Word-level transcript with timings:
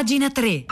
pagina 0.00 0.30
3. 0.30 0.64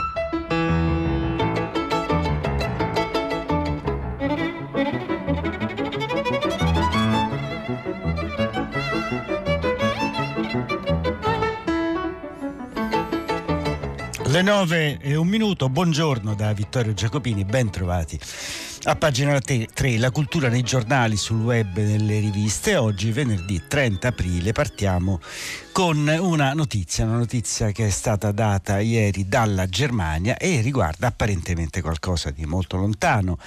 Le 14.25 14.41
9 14.41 14.97
e 14.99 15.15
un 15.15 15.27
minuto, 15.27 15.69
buongiorno 15.69 16.33
da 16.33 16.51
Vittorio 16.53 16.95
Giacopini, 16.95 17.45
ben 17.45 17.69
trovati. 17.69 18.19
A 18.83 18.95
pagina 18.95 19.37
3, 19.41 19.97
la 19.97 20.09
cultura 20.09 20.47
nei 20.47 20.61
giornali, 20.61 21.17
sul 21.17 21.41
web 21.41 21.75
e 21.75 21.83
nelle 21.83 22.19
riviste. 22.19 22.77
Oggi, 22.77 23.11
venerdì 23.11 23.61
30 23.67 24.07
aprile, 24.07 24.53
partiamo 24.53 25.19
con 25.73 26.07
una 26.07 26.53
notizia, 26.53 27.03
una 27.03 27.17
notizia 27.17 27.71
che 27.71 27.87
è 27.87 27.89
stata 27.89 28.31
data 28.31 28.79
ieri 28.79 29.27
dalla 29.27 29.67
Germania 29.67 30.37
e 30.37 30.61
riguarda 30.61 31.07
apparentemente 31.07 31.81
qualcosa 31.81 32.31
di 32.31 32.45
molto 32.45 32.77
lontano 32.77 33.37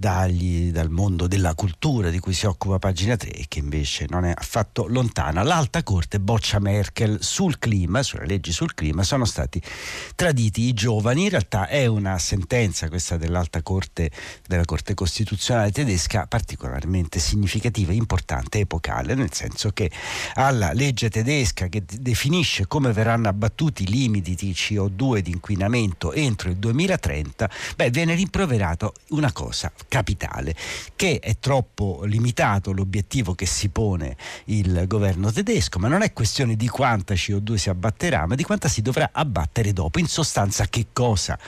dagli, 0.00 0.70
dal 0.70 0.90
mondo 0.90 1.26
della 1.26 1.56
cultura 1.56 2.10
di 2.10 2.20
cui 2.20 2.32
si 2.32 2.46
occupa 2.46 2.78
pagina 2.78 3.16
3 3.16 3.30
e 3.32 3.44
che 3.48 3.58
invece 3.58 4.06
non 4.08 4.24
è 4.24 4.32
affatto 4.32 4.86
lontana. 4.86 5.42
L'alta 5.42 5.82
corte 5.82 6.20
boccia 6.20 6.60
Merkel 6.60 7.18
sul 7.20 7.58
clima, 7.58 8.04
sulle 8.04 8.24
leggi 8.24 8.52
sul 8.52 8.74
clima, 8.74 9.02
sono 9.02 9.24
stati 9.24 9.60
traditi 10.14 10.62
i 10.62 10.72
giovani. 10.72 11.24
In 11.24 11.30
realtà 11.30 11.66
è 11.66 11.86
una 11.86 12.16
sentenza, 12.18 12.88
questa 12.88 13.16
dell'alta 13.16 13.60
corte, 13.62 14.12
della 14.46 14.64
Corte 14.64 14.94
Costituzionale 14.94 15.72
tedesca, 15.72 16.28
particolarmente 16.28 17.18
significativa, 17.18 17.92
importante, 17.92 18.60
epocale, 18.60 19.16
nel 19.16 19.32
senso 19.32 19.70
che 19.70 19.90
alla 20.34 20.72
legge 20.74 21.10
tedesca 21.10 21.66
che 21.66 21.82
definisce 21.84 22.68
come 22.68 22.92
verranno 22.92 23.28
abbattuti 23.28 23.82
i 23.82 23.88
limiti 23.88 24.36
di 24.36 24.52
CO2 24.52 25.18
di 25.18 25.32
inquinamento 25.32 26.12
entro 26.12 26.50
il 26.50 26.56
2030, 26.56 27.50
beh, 27.74 27.90
viene 27.90 28.14
rimproverato 28.14 28.94
una 29.08 29.32
cosa 29.32 29.72
capitale, 29.88 30.54
che 30.94 31.18
è 31.18 31.38
troppo 31.40 32.02
limitato 32.04 32.72
l'obiettivo 32.72 33.34
che 33.34 33.46
si 33.46 33.70
pone 33.70 34.16
il 34.46 34.84
governo 34.86 35.32
tedesco, 35.32 35.78
ma 35.78 35.88
non 35.88 36.02
è 36.02 36.12
questione 36.12 36.54
di 36.54 36.68
quanta 36.68 37.14
CO2 37.14 37.54
si 37.54 37.70
abbatterà, 37.70 38.26
ma 38.26 38.34
di 38.34 38.44
quanta 38.44 38.68
si 38.68 38.82
dovrà 38.82 39.10
abbattere 39.12 39.72
dopo. 39.72 39.98
In 39.98 40.06
sostanza 40.06 40.66
che 40.66 40.88
cosa 40.92 41.38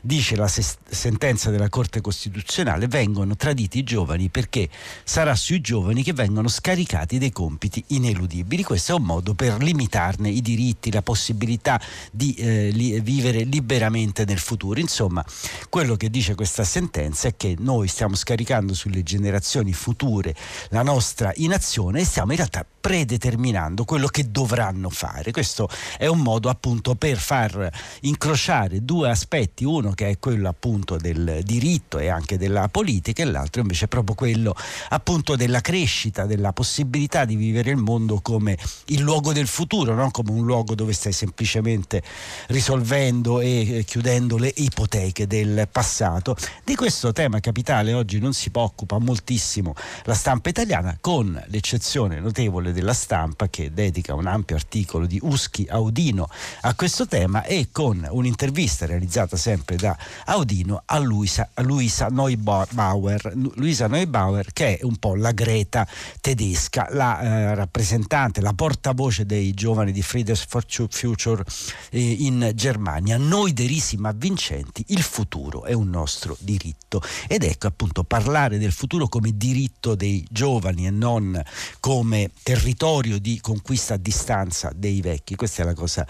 dice 0.00 0.36
la 0.36 0.48
sentenza 0.48 1.50
della 1.50 1.68
Corte 1.68 2.00
Costituzionale? 2.00 2.86
Vengono 2.86 3.36
traditi 3.36 3.78
i 3.78 3.84
giovani 3.84 4.28
perché 4.28 4.68
sarà 5.04 5.34
sui 5.34 5.60
giovani 5.60 6.02
che 6.02 6.12
vengono 6.12 6.48
scaricati 6.48 7.18
dei 7.18 7.32
compiti 7.32 7.82
ineludibili. 7.88 8.62
Questo 8.62 8.92
è 8.92 8.94
un 8.94 9.04
modo 9.04 9.34
per 9.34 9.60
limitarne 9.62 10.28
i 10.28 10.40
diritti, 10.40 10.92
la 10.92 11.02
possibilità 11.02 11.80
di 12.12 12.34
eh, 12.34 12.70
li, 12.70 13.00
vivere 13.00 13.42
liberamente 13.42 14.24
nel 14.24 14.38
futuro. 14.38 14.78
Insomma, 14.78 15.24
quello 15.68 15.96
che 15.96 16.10
dice 16.10 16.34
questa 16.34 16.64
sentenza 16.64 17.28
è 17.28 17.36
che 17.36 17.56
noi 17.58 17.87
stiamo 17.88 18.14
scaricando 18.14 18.74
sulle 18.74 19.02
generazioni 19.02 19.72
future 19.72 20.34
la 20.70 20.82
nostra 20.82 21.32
inazione 21.36 22.00
e 22.00 22.04
stiamo 22.04 22.32
in 22.32 22.38
realtà 22.38 22.64
predeterminando 22.80 23.84
quello 23.84 24.06
che 24.06 24.30
dovranno 24.30 24.88
fare. 24.88 25.30
Questo 25.30 25.68
è 25.96 26.06
un 26.06 26.20
modo 26.20 26.48
appunto 26.48 26.94
per 26.94 27.18
far 27.18 27.70
incrociare 28.02 28.84
due 28.84 29.10
aspetti, 29.10 29.64
uno 29.64 29.92
che 29.92 30.08
è 30.08 30.18
quello 30.18 30.48
appunto 30.48 30.96
del 30.96 31.40
diritto 31.44 31.98
e 31.98 32.08
anche 32.08 32.38
della 32.38 32.68
politica 32.68 33.22
e 33.22 33.26
l'altro 33.26 33.60
invece 33.60 33.86
è 33.86 33.88
proprio 33.88 34.14
quello 34.14 34.54
appunto 34.90 35.36
della 35.36 35.60
crescita, 35.60 36.26
della 36.26 36.52
possibilità 36.52 37.24
di 37.24 37.36
vivere 37.36 37.70
il 37.70 37.76
mondo 37.76 38.20
come 38.20 38.56
il 38.86 39.00
luogo 39.00 39.32
del 39.32 39.48
futuro, 39.48 39.94
non 39.94 40.10
come 40.10 40.30
un 40.30 40.44
luogo 40.44 40.74
dove 40.74 40.92
stai 40.92 41.12
semplicemente 41.12 42.02
risolvendo 42.48 43.40
e 43.40 43.84
chiudendo 43.86 44.36
le 44.38 44.52
ipoteche 44.56 45.26
del 45.26 45.68
passato. 45.70 46.36
Di 46.64 46.74
questo 46.74 47.12
tema 47.12 47.40
capitale 47.40 47.77
oggi 47.86 48.18
non 48.18 48.32
si 48.32 48.50
occupa 48.52 48.98
moltissimo 48.98 49.74
la 50.04 50.14
stampa 50.14 50.48
italiana 50.48 50.96
con 51.00 51.40
l'eccezione 51.46 52.18
notevole 52.20 52.72
della 52.72 52.92
Stampa 52.92 53.48
che 53.48 53.72
dedica 53.72 54.14
un 54.14 54.26
ampio 54.26 54.56
articolo 54.56 55.06
di 55.06 55.18
Uschi 55.22 55.66
Audino 55.68 56.28
a 56.62 56.74
questo 56.74 57.06
tema 57.06 57.44
e 57.44 57.68
con 57.70 58.06
un'intervista 58.10 58.86
realizzata 58.86 59.36
sempre 59.36 59.76
da 59.76 59.96
Audino 60.26 60.82
a 60.84 60.98
Luisa, 60.98 61.50
a 61.54 61.62
Luisa 61.62 62.08
Neubauer, 62.08 63.32
Luisa 63.54 63.86
Neubauer 63.86 64.52
che 64.52 64.78
è 64.78 64.84
un 64.84 64.96
po' 64.96 65.14
la 65.14 65.32
Greta 65.32 65.86
tedesca, 66.20 66.88
la 66.90 67.20
eh, 67.20 67.54
rappresentante, 67.54 68.40
la 68.40 68.52
portavoce 68.52 69.24
dei 69.24 69.54
giovani 69.54 69.92
di 69.92 70.02
Fridays 70.02 70.44
for 70.46 70.64
Future 70.66 71.44
eh, 71.90 72.00
in 72.00 72.52
Germania. 72.54 73.16
Noi 73.16 73.52
derisi 73.52 73.96
ma 73.96 74.12
vincenti, 74.12 74.84
il 74.88 75.02
futuro 75.02 75.64
è 75.64 75.72
un 75.72 75.88
nostro 75.88 76.36
diritto 76.40 77.02
ed 77.26 77.44
ecco 77.44 77.67
appunto 77.68 78.04
parlare 78.04 78.58
del 78.58 78.72
futuro 78.72 79.08
come 79.08 79.36
diritto 79.36 79.94
dei 79.94 80.26
giovani 80.30 80.86
e 80.86 80.90
non 80.90 81.40
come 81.80 82.30
territorio 82.42 83.18
di 83.18 83.40
conquista 83.40 83.94
a 83.94 83.96
distanza 83.96 84.70
dei 84.74 85.00
vecchi, 85.00 85.36
questa 85.36 85.62
è 85.62 85.64
la 85.64 85.74
cosa 85.74 86.06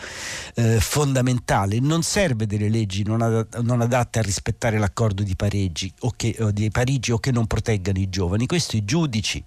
eh, 0.55 0.81
fondamentale. 0.81 1.81
Non 1.81 2.03
serve 2.03 2.47
delle 2.47 2.69
leggi 2.69 3.03
non, 3.03 3.23
adatte, 3.23 3.61
non 3.63 3.81
adatte 3.81 4.19
a 4.19 4.23
rispettare 4.23 4.79
l'accordo 4.79 5.23
di 5.23 5.37
Parigi 5.37 5.93
o, 6.01 6.13
che, 6.17 6.35
o 6.39 6.51
di 6.51 6.71
Parigi 6.71 7.13
o 7.13 7.19
che 7.19 7.31
non 7.31 7.47
proteggano 7.47 7.99
i 7.99 8.09
giovani, 8.09 8.47
questo 8.47 8.77
i 8.77 8.85
giudici 8.85 9.45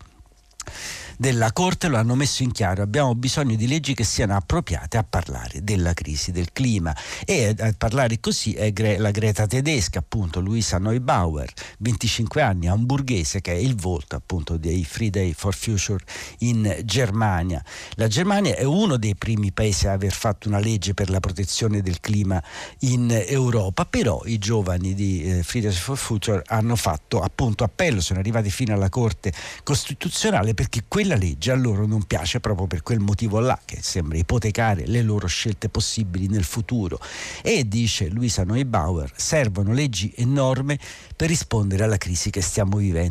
della 1.21 1.53
Corte 1.53 1.87
lo 1.87 1.97
hanno 1.97 2.15
messo 2.15 2.41
in 2.41 2.51
chiaro. 2.51 2.81
Abbiamo 2.81 3.13
bisogno 3.13 3.55
di 3.55 3.67
leggi 3.67 3.93
che 3.93 4.03
siano 4.03 4.35
appropriate 4.35 4.97
a 4.97 5.05
parlare 5.07 5.63
della 5.63 5.93
crisi 5.93 6.31
del 6.31 6.51
clima 6.51 6.97
e 7.25 7.53
a 7.59 7.75
parlare 7.77 8.19
così 8.19 8.53
è 8.55 8.73
la 8.97 9.11
Greta 9.11 9.45
tedesca, 9.45 9.99
appunto 9.99 10.39
Luisa 10.39 10.79
Neubauer, 10.79 11.47
25 11.77 12.41
anni, 12.41 12.67
hamburghese, 12.67 13.39
che 13.39 13.51
è 13.51 13.55
il 13.55 13.75
volto 13.75 14.15
appunto 14.15 14.57
dei 14.57 14.83
Free 14.83 15.31
for 15.35 15.53
Future 15.53 16.03
in 16.39 16.79
Germania. 16.85 17.63
La 17.97 18.07
Germania 18.07 18.55
è 18.55 18.63
uno 18.63 18.97
dei 18.97 19.13
primi 19.13 19.51
paesi 19.51 19.85
a 19.85 19.91
aver 19.91 20.13
fatto 20.13 20.47
una 20.47 20.57
legge 20.57 20.95
per 20.95 21.11
la 21.11 21.19
protezione 21.19 21.83
del 21.83 21.99
clima 21.99 22.41
in 22.79 23.11
Europa, 23.27 23.85
però 23.85 24.23
i 24.25 24.39
giovani 24.39 24.95
di 24.95 25.23
eh, 25.23 25.43
Fridays 25.43 25.77
for 25.77 25.99
Future 25.99 26.41
hanno 26.47 26.75
fatto 26.75 27.21
appunto 27.21 27.63
appello, 27.63 28.01
sono 28.01 28.17
arrivati 28.17 28.49
fino 28.49 28.73
alla 28.73 28.89
Corte 28.89 29.31
Costituzionale 29.61 30.55
perché 30.55 30.85
quella 30.87 31.09
quella 31.11 31.17
legge 31.17 31.51
a 31.51 31.55
loro 31.55 31.85
non 31.85 32.03
piace 32.03 32.39
proprio 32.39 32.67
per 32.67 32.83
quel 32.83 32.99
motivo 32.99 33.39
là, 33.39 33.59
che 33.65 33.79
sembra 33.81 34.17
ipotecare 34.17 34.85
le 34.85 35.01
loro 35.01 35.27
scelte 35.27 35.67
possibili 35.67 36.27
nel 36.27 36.43
futuro. 36.45 36.99
E 37.41 37.67
dice 37.67 38.07
Luisa 38.07 38.43
Neubauer, 38.43 39.11
servono 39.15 39.73
leggi 39.73 40.11
e 40.15 40.23
norme 40.23 40.79
per 41.15 41.27
rispondere 41.27 41.83
alla 41.83 41.97
crisi 41.97 42.29
che 42.29 42.41
stiamo 42.41 42.77
vivendo 42.77 43.09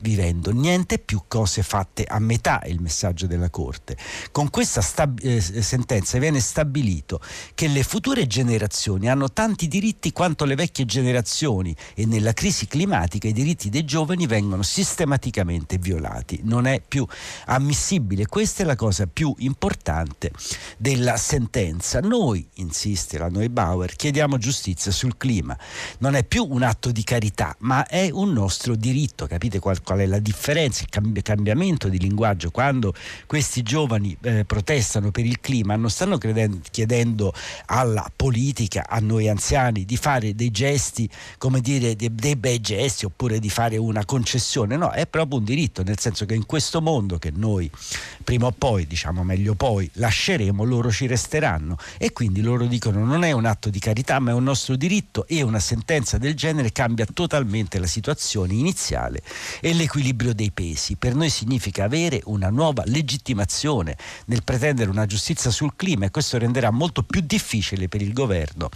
vivendo. 0.00 0.52
Niente 0.52 0.98
più 0.98 1.22
cose 1.28 1.62
fatte 1.62 2.04
a 2.04 2.18
metà, 2.18 2.60
è 2.60 2.68
il 2.68 2.80
messaggio 2.80 3.26
della 3.26 3.50
Corte. 3.50 3.96
Con 4.30 4.50
questa 4.50 4.80
stab- 4.80 5.20
eh, 5.22 5.40
sentenza 5.40 6.18
viene 6.18 6.40
stabilito 6.40 7.20
che 7.54 7.68
le 7.68 7.82
future 7.82 8.26
generazioni 8.26 9.08
hanno 9.08 9.32
tanti 9.32 9.68
diritti 9.68 10.12
quanto 10.12 10.44
le 10.44 10.54
vecchie 10.54 10.84
generazioni 10.84 11.74
e 11.94 12.06
nella 12.06 12.32
crisi 12.32 12.66
climatica 12.66 13.28
i 13.28 13.32
diritti 13.32 13.68
dei 13.68 13.84
giovani 13.84 14.26
vengono 14.26 14.62
sistematicamente 14.62 15.78
violati. 15.78 16.40
Non 16.44 16.66
è 16.66 16.80
più 16.86 17.06
ammissibile. 17.46 18.26
Questa 18.26 18.62
è 18.62 18.66
la 18.66 18.76
cosa 18.76 19.06
più 19.06 19.34
importante 19.38 20.32
della 20.76 21.16
sentenza. 21.16 22.00
Noi, 22.00 22.46
insiste 22.54 23.18
la 23.18 23.28
Neubauer, 23.28 23.94
chiediamo 23.94 24.38
giustizia 24.38 24.92
sul 24.92 25.16
clima. 25.16 25.56
Non 25.98 26.14
è 26.14 26.24
più 26.24 26.46
un 26.48 26.62
atto 26.62 26.90
di 26.90 27.04
carità, 27.04 27.54
ma 27.60 27.86
è 27.86 28.08
un 28.10 28.32
nostro 28.32 28.74
diritto. 28.76 29.26
Capite 29.26 29.58
qual- 29.58 29.82
qual 29.88 30.00
è 30.00 30.06
la 30.06 30.18
differenza, 30.18 30.84
il 30.84 31.22
cambiamento 31.22 31.88
di 31.88 31.98
linguaggio 31.98 32.50
quando 32.50 32.92
questi 33.24 33.62
giovani 33.62 34.14
eh, 34.20 34.44
protestano 34.44 35.10
per 35.10 35.24
il 35.24 35.40
clima, 35.40 35.76
non 35.76 35.88
stanno 35.88 36.18
credendo, 36.18 36.60
chiedendo 36.70 37.32
alla 37.64 38.06
politica, 38.14 38.84
a 38.86 38.98
noi 38.98 39.30
anziani, 39.30 39.86
di 39.86 39.96
fare 39.96 40.34
dei 40.34 40.50
gesti, 40.50 41.08
come 41.38 41.62
dire, 41.62 41.96
dei, 41.96 42.14
dei 42.14 42.36
bei 42.36 42.60
gesti 42.60 43.06
oppure 43.06 43.38
di 43.38 43.48
fare 43.48 43.78
una 43.78 44.04
concessione, 44.04 44.76
no, 44.76 44.90
è 44.90 45.06
proprio 45.06 45.38
un 45.38 45.44
diritto, 45.44 45.82
nel 45.82 45.98
senso 45.98 46.26
che 46.26 46.34
in 46.34 46.44
questo 46.44 46.82
mondo 46.82 47.16
che 47.16 47.32
noi 47.34 47.70
prima 48.22 48.44
o 48.44 48.52
poi, 48.52 48.86
diciamo 48.86 49.24
meglio 49.24 49.54
poi, 49.54 49.88
lasceremo, 49.94 50.64
loro 50.64 50.90
ci 50.90 51.06
resteranno. 51.06 51.78
E 51.96 52.12
quindi 52.12 52.42
loro 52.42 52.66
dicono 52.66 53.02
non 53.06 53.24
è 53.24 53.32
un 53.32 53.46
atto 53.46 53.70
di 53.70 53.78
carità 53.78 54.18
ma 54.18 54.32
è 54.32 54.34
un 54.34 54.44
nostro 54.44 54.76
diritto 54.76 55.26
e 55.26 55.40
una 55.40 55.60
sentenza 55.60 56.18
del 56.18 56.34
genere 56.34 56.72
cambia 56.72 57.06
totalmente 57.10 57.78
la 57.78 57.86
situazione 57.86 58.52
iniziale 58.52 59.22
e 59.62 59.76
nell'equilibrio 59.78 60.34
dei 60.34 60.50
pesi. 60.50 60.96
Per 60.96 61.14
noi 61.14 61.30
significa 61.30 61.84
avere 61.84 62.20
una 62.24 62.50
nuova 62.50 62.82
legittimazione 62.86 63.96
nel 64.26 64.42
pretendere 64.42 64.90
una 64.90 65.06
giustizia 65.06 65.52
sul 65.52 65.76
clima 65.76 66.06
e 66.06 66.10
questo 66.10 66.36
renderà 66.36 66.70
molto 66.70 67.04
più 67.04 67.20
difficile 67.20 67.86
per 67.86 68.02
il 68.02 68.12
governo 68.12 68.68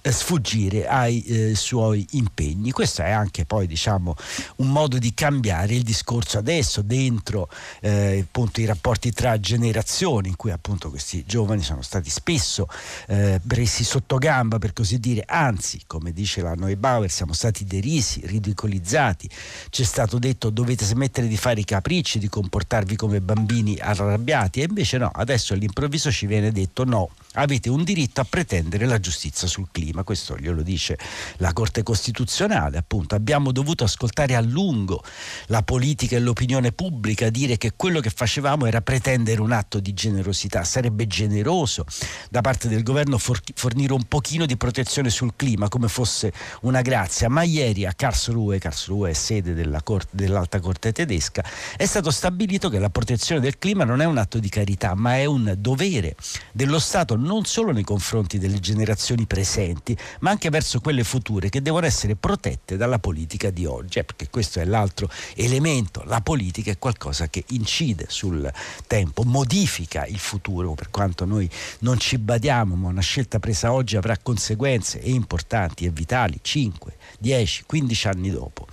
eh, 0.00 0.10
sfuggire 0.10 0.86
ai 0.86 1.22
eh, 1.24 1.54
suoi 1.54 2.06
impegni. 2.12 2.70
Questo 2.70 3.02
è 3.02 3.10
anche 3.10 3.44
poi 3.44 3.66
diciamo, 3.66 4.14
un 4.56 4.70
modo 4.70 4.96
di 4.96 5.12
cambiare 5.12 5.74
il 5.74 5.82
discorso 5.82 6.38
adesso 6.38 6.80
dentro 6.80 7.48
eh, 7.80 8.24
appunto, 8.26 8.60
i 8.62 8.64
rapporti 8.64 9.12
tra 9.12 9.38
generazioni 9.38 10.28
in 10.28 10.36
cui 10.36 10.50
appunto 10.50 10.88
questi 10.88 11.24
giovani 11.26 11.62
sono 11.62 11.82
stati 11.82 12.08
spesso 12.08 12.68
eh, 13.08 13.40
presi 13.46 13.84
sotto 13.84 14.16
gamba 14.16 14.58
per 14.58 14.72
così 14.72 14.98
dire, 14.98 15.24
anzi 15.26 15.80
come 15.86 16.12
dice 16.12 16.40
la 16.40 16.54
Neubauer 16.54 17.10
siamo 17.10 17.34
stati 17.34 17.64
derisi, 17.64 18.22
ridicolizzati, 18.24 19.28
c'è 19.68 19.84
stato 19.84 20.18
detto 20.18 20.37
dovete 20.38 20.84
smettere 20.84 21.26
di 21.26 21.36
fare 21.36 21.60
i 21.60 21.64
capricci, 21.64 22.20
di 22.20 22.28
comportarvi 22.28 22.94
come 22.94 23.20
bambini 23.20 23.76
arrabbiati. 23.78 24.60
E 24.60 24.66
invece 24.68 24.98
no, 24.98 25.10
adesso 25.12 25.54
all'improvviso 25.54 26.12
ci 26.12 26.26
viene 26.26 26.52
detto 26.52 26.84
no, 26.84 27.10
avete 27.34 27.68
un 27.68 27.84
diritto 27.84 28.20
a 28.20 28.24
pretendere 28.24 28.86
la 28.86 28.98
giustizia 28.98 29.46
sul 29.46 29.68
clima, 29.70 30.02
questo 30.02 30.36
glielo 30.36 30.62
dice 30.62 30.98
la 31.38 31.52
Corte 31.52 31.82
Costituzionale, 31.82 32.78
appunto. 32.78 33.14
Abbiamo 33.14 33.52
dovuto 33.52 33.84
ascoltare 33.84 34.34
a 34.34 34.40
lungo 34.40 35.02
la 35.46 35.62
politica 35.62 36.16
e 36.16 36.20
l'opinione 36.20 36.72
pubblica 36.72 37.28
dire 37.30 37.58
che 37.58 37.72
quello 37.76 38.00
che 38.00 38.10
facevamo 38.10 38.66
era 38.66 38.80
pretendere 38.80 39.40
un 39.40 39.52
atto 39.52 39.80
di 39.80 39.92
generosità, 39.92 40.64
sarebbe 40.64 41.06
generoso 41.06 41.84
da 42.30 42.40
parte 42.40 42.68
del 42.68 42.82
governo 42.82 43.18
fornire 43.18 43.92
un 43.92 44.04
pochino 44.04 44.46
di 44.46 44.56
protezione 44.56 45.10
sul 45.10 45.32
clima 45.36 45.68
come 45.68 45.88
fosse 45.88 46.32
una 46.62 46.80
grazia, 46.80 47.28
ma 47.28 47.42
ieri 47.42 47.84
a 47.84 47.92
Karlsruhe, 47.92 48.58
Karlsruhe 48.58 49.10
è 49.10 49.14
sede 49.14 49.54
della 49.54 49.82
corte, 49.82 50.10
dell'Alta 50.12 50.60
Corte 50.60 50.92
tedesca, 50.92 51.44
è 51.76 51.84
stato 51.84 52.10
stabilito 52.10 52.68
che 52.68 52.78
la 52.78 52.90
protezione 52.90 53.40
del 53.40 53.58
clima 53.58 53.84
non 53.84 54.00
è 54.00 54.04
un 54.04 54.18
atto 54.18 54.38
di 54.38 54.48
carità, 54.48 54.94
ma 54.94 55.16
è 55.16 55.24
un 55.24 55.54
dovere 55.58 56.16
dello 56.52 56.78
Stato 56.78 57.16
non 57.18 57.44
solo 57.44 57.72
nei 57.72 57.82
confronti 57.82 58.38
delle 58.38 58.60
generazioni 58.60 59.26
presenti, 59.26 59.96
ma 60.20 60.30
anche 60.30 60.50
verso 60.50 60.80
quelle 60.80 61.04
future 61.04 61.48
che 61.48 61.60
devono 61.60 61.86
essere 61.86 62.16
protette 62.16 62.76
dalla 62.76 62.98
politica 62.98 63.50
di 63.50 63.66
oggi, 63.66 63.98
eh, 63.98 64.04
perché 64.04 64.28
questo 64.30 64.60
è 64.60 64.64
l'altro 64.64 65.10
elemento, 65.34 66.02
la 66.06 66.20
politica 66.20 66.70
è 66.70 66.78
qualcosa 66.78 67.28
che 67.28 67.44
incide 67.48 68.06
sul 68.08 68.50
tempo, 68.86 69.22
modifica 69.24 70.06
il 70.06 70.18
futuro, 70.18 70.74
per 70.74 70.90
quanto 70.90 71.24
noi 71.24 71.48
non 71.80 71.98
ci 71.98 72.18
badiamo, 72.18 72.74
ma 72.74 72.88
una 72.88 73.00
scelta 73.00 73.38
presa 73.38 73.72
oggi 73.72 73.96
avrà 73.96 74.16
conseguenze 74.16 74.98
importanti 75.02 75.84
e 75.84 75.90
vitali 75.90 76.38
5, 76.40 76.96
10, 77.18 77.64
15 77.66 78.08
anni 78.08 78.30
dopo. 78.30 78.66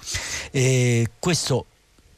E 0.52 1.10
questo 1.20 1.66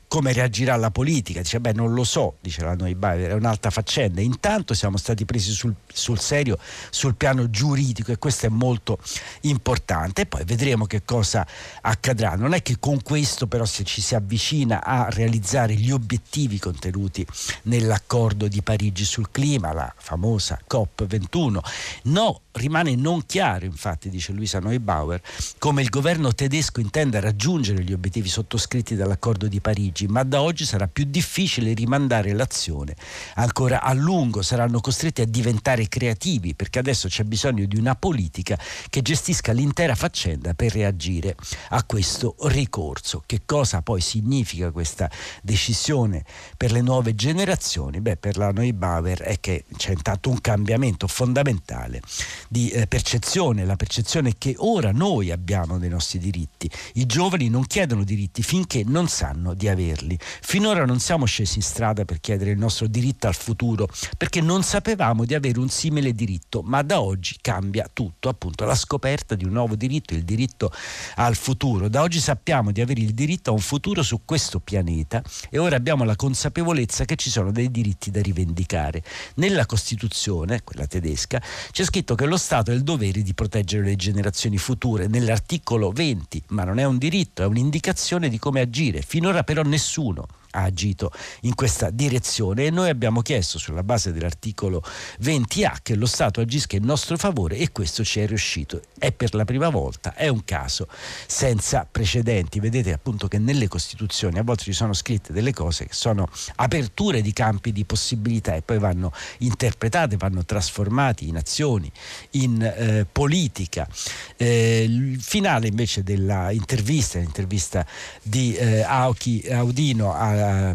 come 0.07 0.31
reagirà 0.31 0.75
la 0.75 0.91
politica? 0.91 1.41
Dice, 1.41 1.59
beh, 1.59 1.73
non 1.73 1.93
lo 1.93 2.03
so, 2.03 2.35
dice 2.39 2.63
la 2.63 2.73
Neubauer, 2.73 3.31
è 3.31 3.33
un'altra 3.33 3.69
faccenda. 3.69 4.21
Intanto 4.21 4.73
siamo 4.73 4.97
stati 4.97 5.25
presi 5.25 5.51
sul, 5.51 5.75
sul, 5.91 6.19
serio 6.19 6.57
sul 6.89 7.15
piano 7.15 7.49
giuridico 7.49 8.11
e 8.11 8.17
questo 8.17 8.45
è 8.45 8.49
molto 8.49 8.99
importante. 9.41 10.25
Poi 10.25 10.43
vedremo 10.45 10.85
che 10.85 11.03
cosa 11.03 11.45
accadrà. 11.81 12.35
Non 12.35 12.53
è 12.53 12.61
che 12.61 12.77
con 12.79 13.01
questo 13.01 13.47
però 13.47 13.65
se 13.65 13.83
ci 13.83 14.01
si 14.01 14.15
avvicina 14.15 14.83
a 14.83 15.09
realizzare 15.09 15.73
gli 15.73 15.91
obiettivi 15.91 16.57
contenuti 16.57 17.25
nell'accordo 17.63 18.47
di 18.47 18.61
Parigi 18.61 19.03
sul 19.03 19.29
clima, 19.29 19.73
la 19.73 19.93
famosa 19.97 20.59
COP21. 20.69 21.59
No, 22.03 22.41
rimane 22.57 22.95
non 22.95 23.25
chiaro, 23.25 23.65
infatti, 23.65 24.09
dice 24.09 24.33
Luisa 24.33 24.59
Neubauer, 24.59 25.21
come 25.57 25.81
il 25.81 25.89
governo 25.89 26.33
tedesco 26.33 26.79
intenda 26.79 27.19
raggiungere 27.19 27.83
gli 27.83 27.93
obiettivi 27.93 28.27
sottoscritti 28.27 28.95
dall'accordo 28.95 29.47
di 29.47 29.61
Parigi, 29.61 30.07
ma 30.07 30.23
da 30.23 30.41
oggi 30.41 30.65
sarà 30.65 30.87
più 30.87 31.05
difficile 31.05 31.73
rimandare 31.73 32.33
l'azione. 32.33 32.95
Ancora 33.35 33.81
a 33.81 33.93
lungo 33.93 34.41
saranno 34.41 34.81
costretti 34.81 35.21
a 35.21 35.25
diventare 35.25 35.87
creativi, 35.87 36.55
perché 36.55 36.79
adesso 36.79 37.07
c'è 37.07 37.23
bisogno 37.23 37.65
di 37.65 37.77
una 37.77 37.95
politica 37.95 38.59
che 38.89 39.01
gestisca 39.01 39.51
l'intera 39.51 39.95
faccenda 39.95 40.53
per 40.53 40.73
reagire 40.73 41.35
a 41.69 41.83
questo 41.83 42.35
ricorso. 42.41 43.23
Che 43.25 43.41
cosa 43.45 43.81
poi 43.81 44.01
significa 44.01 44.71
questa 44.71 45.09
decisione 45.41 46.23
per 46.57 46.71
le 46.71 46.81
nuove 46.81 47.15
generazioni? 47.15 48.01
Beh, 48.01 48.17
per 48.17 48.37
la 48.37 48.51
Neubauer 48.51 49.21
è 49.21 49.39
che 49.39 49.65
c'è 49.75 49.91
intanto 49.91 50.29
un 50.29 50.41
cambiamento 50.41 51.07
fondamentale 51.07 52.01
di 52.47 52.69
eh, 52.69 52.87
percezione, 52.87 53.65
la 53.65 53.75
percezione 53.75 54.33
che 54.37 54.55
ora 54.57 54.91
noi 54.91 55.31
abbiamo 55.31 55.77
dei 55.77 55.89
nostri 55.89 56.19
diritti. 56.19 56.69
I 56.93 57.05
giovani 57.05 57.49
non 57.49 57.65
chiedono 57.65 58.03
diritti 58.03 58.41
finché 58.43 58.83
non 58.85 59.07
sanno 59.07 59.53
di 59.53 59.67
averli. 59.67 60.17
Finora 60.19 60.85
non 60.85 60.99
siamo 60.99 61.25
scesi 61.25 61.57
in 61.57 61.63
strada 61.63 62.05
per 62.05 62.19
chiedere 62.19 62.51
il 62.51 62.57
nostro 62.57 62.87
diritto 62.87 63.27
al 63.27 63.35
futuro 63.35 63.87
perché 64.17 64.41
non 64.41 64.63
sapevamo 64.63 65.25
di 65.25 65.33
avere 65.33 65.59
un 65.59 65.69
simile 65.69 66.13
diritto, 66.13 66.61
ma 66.63 66.81
da 66.81 67.01
oggi 67.01 67.37
cambia 67.41 67.89
tutto, 67.91 68.29
appunto 68.29 68.65
la 68.65 68.75
scoperta 68.75 69.35
di 69.35 69.45
un 69.45 69.51
nuovo 69.51 69.75
diritto, 69.75 70.13
il 70.13 70.23
diritto 70.23 70.71
al 71.15 71.35
futuro. 71.35 71.89
Da 71.89 72.01
oggi 72.01 72.19
sappiamo 72.19 72.71
di 72.71 72.81
avere 72.81 73.01
il 73.01 73.13
diritto 73.13 73.49
a 73.49 73.53
un 73.53 73.59
futuro 73.59 74.03
su 74.03 74.21
questo 74.25 74.59
pianeta 74.59 75.21
e 75.49 75.57
ora 75.57 75.75
abbiamo 75.75 76.03
la 76.03 76.15
consapevolezza 76.15 77.05
che 77.05 77.15
ci 77.15 77.29
sono 77.29 77.51
dei 77.51 77.71
diritti 77.71 78.11
da 78.11 78.21
rivendicare. 78.21 79.03
Nella 79.35 79.65
Costituzione, 79.65 80.63
quella 80.63 80.87
tedesca, 80.87 81.41
c'è 81.71 81.83
scritto 81.83 82.15
che 82.15 82.25
lo 82.25 82.36
lo 82.37 82.43
Stato 82.43 82.69
ha 82.69 82.75
il 82.75 82.83
dovere 82.83 83.23
di 83.23 83.33
proteggere 83.33 83.83
le 83.83 83.95
generazioni 83.95 84.59
future 84.59 85.07
nell'articolo 85.07 85.89
20, 85.89 86.43
ma 86.49 86.65
non 86.65 86.77
è 86.77 86.83
un 86.83 86.99
diritto, 86.99 87.41
è 87.41 87.47
un'indicazione 87.47 88.29
di 88.29 88.37
come 88.37 88.61
agire. 88.61 89.01
Finora 89.01 89.43
però 89.43 89.63
nessuno 89.63 90.27
ha 90.51 90.63
agito 90.63 91.11
in 91.41 91.55
questa 91.55 91.89
direzione 91.89 92.65
e 92.65 92.69
noi 92.69 92.89
abbiamo 92.89 93.21
chiesto 93.21 93.57
sulla 93.57 93.83
base 93.83 94.11
dell'articolo 94.11 94.83
20A 95.21 95.77
che 95.81 95.95
lo 95.95 96.05
Stato 96.05 96.41
agisca 96.41 96.75
in 96.75 96.83
nostro 96.83 97.17
favore 97.17 97.57
e 97.57 97.71
questo 97.71 98.03
ci 98.03 98.19
è 98.19 98.27
riuscito. 98.27 98.81
È 98.97 99.11
per 99.11 99.33
la 99.33 99.45
prima 99.45 99.69
volta, 99.69 100.13
è 100.13 100.27
un 100.27 100.43
caso 100.43 100.87
senza 101.27 101.87
precedenti. 101.89 102.59
Vedete 102.59 102.93
appunto 102.93 103.27
che 103.27 103.37
nelle 103.39 103.67
Costituzioni 103.67 104.37
a 104.37 104.43
volte 104.43 104.63
ci 104.63 104.73
sono 104.73 104.93
scritte 104.93 105.33
delle 105.33 105.53
cose 105.53 105.85
che 105.85 105.93
sono 105.93 106.27
aperture 106.55 107.21
di 107.21 107.33
campi 107.33 107.71
di 107.71 107.85
possibilità 107.85 108.55
e 108.55 108.61
poi 108.61 108.79
vanno 108.79 109.11
interpretate, 109.39 110.17
vanno 110.17 110.45
trasformati 110.45 111.27
in 111.27 111.37
azioni, 111.37 111.91
in 112.31 112.61
eh, 112.61 113.05
politica. 113.11 113.87
Eh, 114.35 114.83
il 114.83 115.21
finale 115.21 115.67
invece 115.67 116.03
dell'intervista, 116.03 117.19
l'intervista 117.19 117.85
di 118.21 118.55
eh, 118.55 118.81
Aoki 118.81 119.45
Audino 119.49 120.13
a 120.13 120.36
uh, 120.37 120.73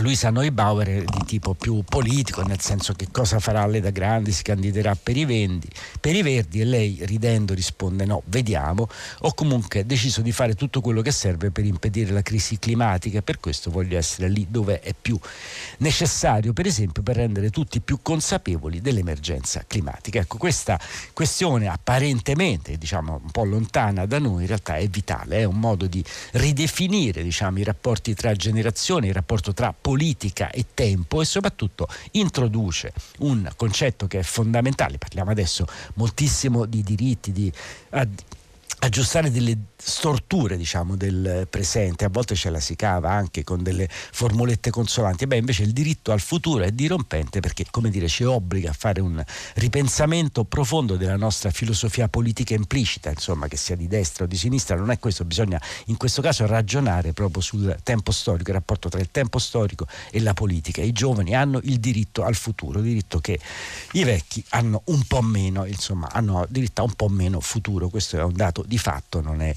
Luisa 0.00 0.30
Neubauer 0.30 0.88
è 0.88 1.04
di 1.04 1.24
tipo 1.24 1.54
più 1.54 1.84
politico, 1.84 2.42
nel 2.42 2.60
senso 2.60 2.94
che 2.94 3.06
cosa 3.12 3.38
farà 3.38 3.64
lei 3.66 3.80
da 3.80 3.90
grande, 3.90 4.32
si 4.32 4.42
candiderà 4.42 4.96
per 5.00 5.16
i, 5.16 5.24
vendi, 5.24 5.68
per 6.00 6.16
i 6.16 6.22
Verdi 6.22 6.60
e 6.60 6.64
lei 6.64 6.98
ridendo 7.02 7.54
risponde 7.54 8.04
no, 8.04 8.22
vediamo, 8.26 8.88
ho 9.20 9.32
comunque 9.34 9.86
deciso 9.86 10.20
di 10.20 10.32
fare 10.32 10.56
tutto 10.56 10.80
quello 10.80 11.00
che 11.00 11.12
serve 11.12 11.52
per 11.52 11.64
impedire 11.64 12.12
la 12.12 12.22
crisi 12.22 12.58
climatica 12.58 13.22
per 13.22 13.38
questo 13.38 13.70
voglio 13.70 13.96
essere 13.96 14.28
lì 14.28 14.46
dove 14.50 14.80
è 14.80 14.92
più 15.00 15.16
necessario, 15.78 16.52
per 16.52 16.66
esempio 16.66 17.04
per 17.04 17.14
rendere 17.16 17.50
tutti 17.50 17.80
più 17.80 18.00
consapevoli 18.02 18.80
dell'emergenza 18.80 19.64
climatica. 19.64 20.18
Ecco, 20.18 20.38
questa 20.38 20.78
questione 21.12 21.68
apparentemente 21.68 22.76
diciamo, 22.78 23.20
un 23.22 23.30
po' 23.30 23.44
lontana 23.44 24.06
da 24.06 24.18
noi 24.18 24.42
in 24.42 24.48
realtà 24.48 24.76
è 24.76 24.88
vitale, 24.88 25.38
è 25.38 25.44
un 25.44 25.60
modo 25.60 25.86
di 25.86 26.04
ridefinire 26.32 27.22
diciamo, 27.22 27.60
i 27.60 27.64
rapporti 27.64 28.12
tra 28.14 28.34
generazioni, 28.34 29.06
il 29.06 29.14
rapporto 29.14 29.54
tra 29.54 29.72
politica 29.84 30.50
e 30.50 30.64
tempo 30.72 31.20
e 31.20 31.26
soprattutto 31.26 31.86
introduce 32.12 32.94
un 33.18 33.46
concetto 33.54 34.06
che 34.06 34.20
è 34.20 34.22
fondamentale, 34.22 34.96
parliamo 34.96 35.30
adesso 35.30 35.66
moltissimo 35.96 36.64
di 36.64 36.82
diritti, 36.82 37.32
di 37.32 37.52
aggiustare 38.84 39.30
delle 39.30 39.56
storture 39.76 40.56
diciamo, 40.56 40.96
del 40.96 41.46
presente, 41.48 42.04
a 42.04 42.08
volte 42.08 42.34
ce 42.34 42.50
la 42.50 42.60
si 42.60 42.76
cava 42.76 43.10
anche 43.10 43.44
con 43.44 43.62
delle 43.62 43.88
formulette 43.88 44.70
consolanti, 44.70 45.26
beh 45.26 45.36
invece 45.36 45.62
il 45.62 45.72
diritto 45.72 46.12
al 46.12 46.20
futuro 46.20 46.64
è 46.64 46.70
dirompente 46.70 47.40
perché 47.40 47.66
come 47.70 47.90
dire 47.90 48.08
ci 48.08 48.24
obbliga 48.24 48.70
a 48.70 48.72
fare 48.72 49.00
un 49.00 49.22
ripensamento 49.54 50.44
profondo 50.44 50.96
della 50.96 51.16
nostra 51.16 51.50
filosofia 51.50 52.08
politica 52.08 52.54
implicita, 52.54 53.10
insomma 53.10 53.48
che 53.48 53.56
sia 53.56 53.76
di 53.76 53.88
destra 53.88 54.24
o 54.24 54.26
di 54.26 54.36
sinistra, 54.36 54.76
non 54.76 54.90
è 54.90 54.98
questo, 54.98 55.24
bisogna 55.24 55.60
in 55.86 55.96
questo 55.96 56.22
caso 56.22 56.46
ragionare 56.46 57.12
proprio 57.12 57.42
sul 57.42 57.76
tempo 57.82 58.12
storico, 58.12 58.50
il 58.50 58.56
rapporto 58.56 58.88
tra 58.88 59.00
il 59.00 59.10
tempo 59.10 59.38
storico 59.38 59.86
e 60.10 60.20
la 60.20 60.34
politica. 60.34 60.82
I 60.82 60.92
giovani 60.92 61.34
hanno 61.34 61.58
il 61.62 61.78
diritto 61.80 62.22
al 62.22 62.34
futuro, 62.34 62.80
diritto 62.80 63.18
che 63.18 63.38
i 63.92 64.04
vecchi 64.04 64.44
hanno 64.50 64.82
un 64.86 65.02
po' 65.06 65.22
meno, 65.22 65.64
insomma 65.64 66.08
hanno 66.10 66.46
diritto 66.48 66.82
a 66.82 66.84
un 66.84 66.92
po' 66.92 67.08
meno 67.08 67.40
futuro, 67.40 67.88
questo 67.88 68.18
è 68.18 68.22
un 68.22 68.34
dato 68.34 68.62
di 68.66 68.73
fatto, 68.78 69.20
non 69.20 69.40
è 69.40 69.54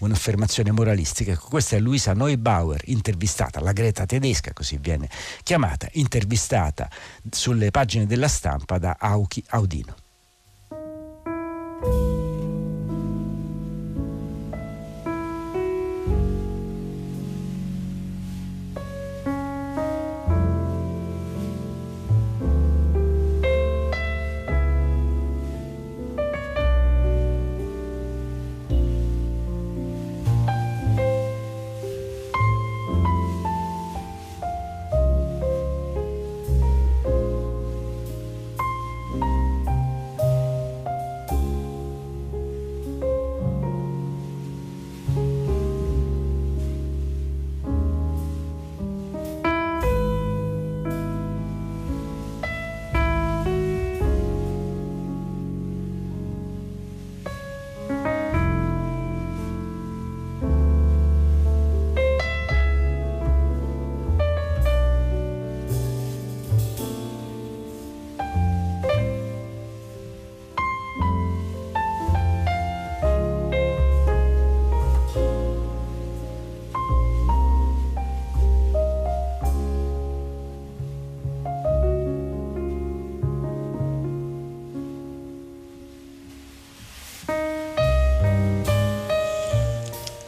un'affermazione 0.00 0.70
moralistica. 0.70 1.32
Ecco, 1.32 1.48
questa 1.48 1.76
è 1.76 1.80
Luisa 1.80 2.12
Neubauer, 2.12 2.80
intervistata, 2.86 3.60
la 3.60 3.72
Greta 3.72 4.06
tedesca, 4.06 4.52
così 4.52 4.78
viene 4.78 5.08
chiamata, 5.42 5.88
intervistata 5.92 6.88
sulle 7.30 7.70
pagine 7.70 8.06
della 8.06 8.28
stampa 8.28 8.78
da 8.78 8.96
Auchi 8.98 9.42
Audino. 9.48 9.94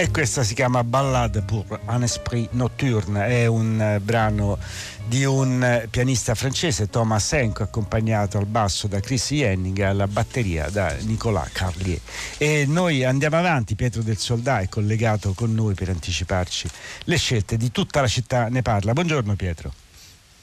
E 0.03 0.11
questa 0.11 0.43
si 0.43 0.55
chiama 0.55 0.83
Ballade 0.83 1.43
pour 1.43 1.79
un 1.87 2.03
esprit 2.03 2.49
nocturne, 2.55 3.25
è 3.25 3.47
un 3.47 3.81
eh, 3.81 4.01
brano 4.01 4.59
di 5.07 5.25
un 5.25 5.63
eh, 5.63 5.87
pianista 5.89 6.35
francese, 6.35 6.89
Thomas 6.89 7.33
Henko, 7.33 7.63
accompagnato 7.63 8.37
al 8.37 8.47
basso 8.47 8.89
da 8.89 8.99
Chris 8.99 9.31
Henning 9.31 9.79
e 9.79 9.85
alla 9.85 10.09
batteria 10.09 10.69
da 10.71 10.93
Nicolas 11.03 11.53
Carlier. 11.53 12.01
E 12.37 12.65
noi 12.67 13.05
andiamo 13.05 13.37
avanti, 13.37 13.77
Pietro 13.77 14.03
del 14.03 14.19
Soldà 14.19 14.59
è 14.59 14.69
collegato 14.69 15.35
con 15.35 15.55
noi 15.55 15.75
per 15.75 15.91
anticiparci 15.91 16.69
le 17.05 17.17
scelte 17.17 17.57
di 17.57 17.71
tutta 17.71 18.01
la 18.01 18.09
città 18.09 18.49
ne 18.49 18.63
parla. 18.63 18.95
Buongiorno 18.95 19.37
Pietro. 19.37 19.73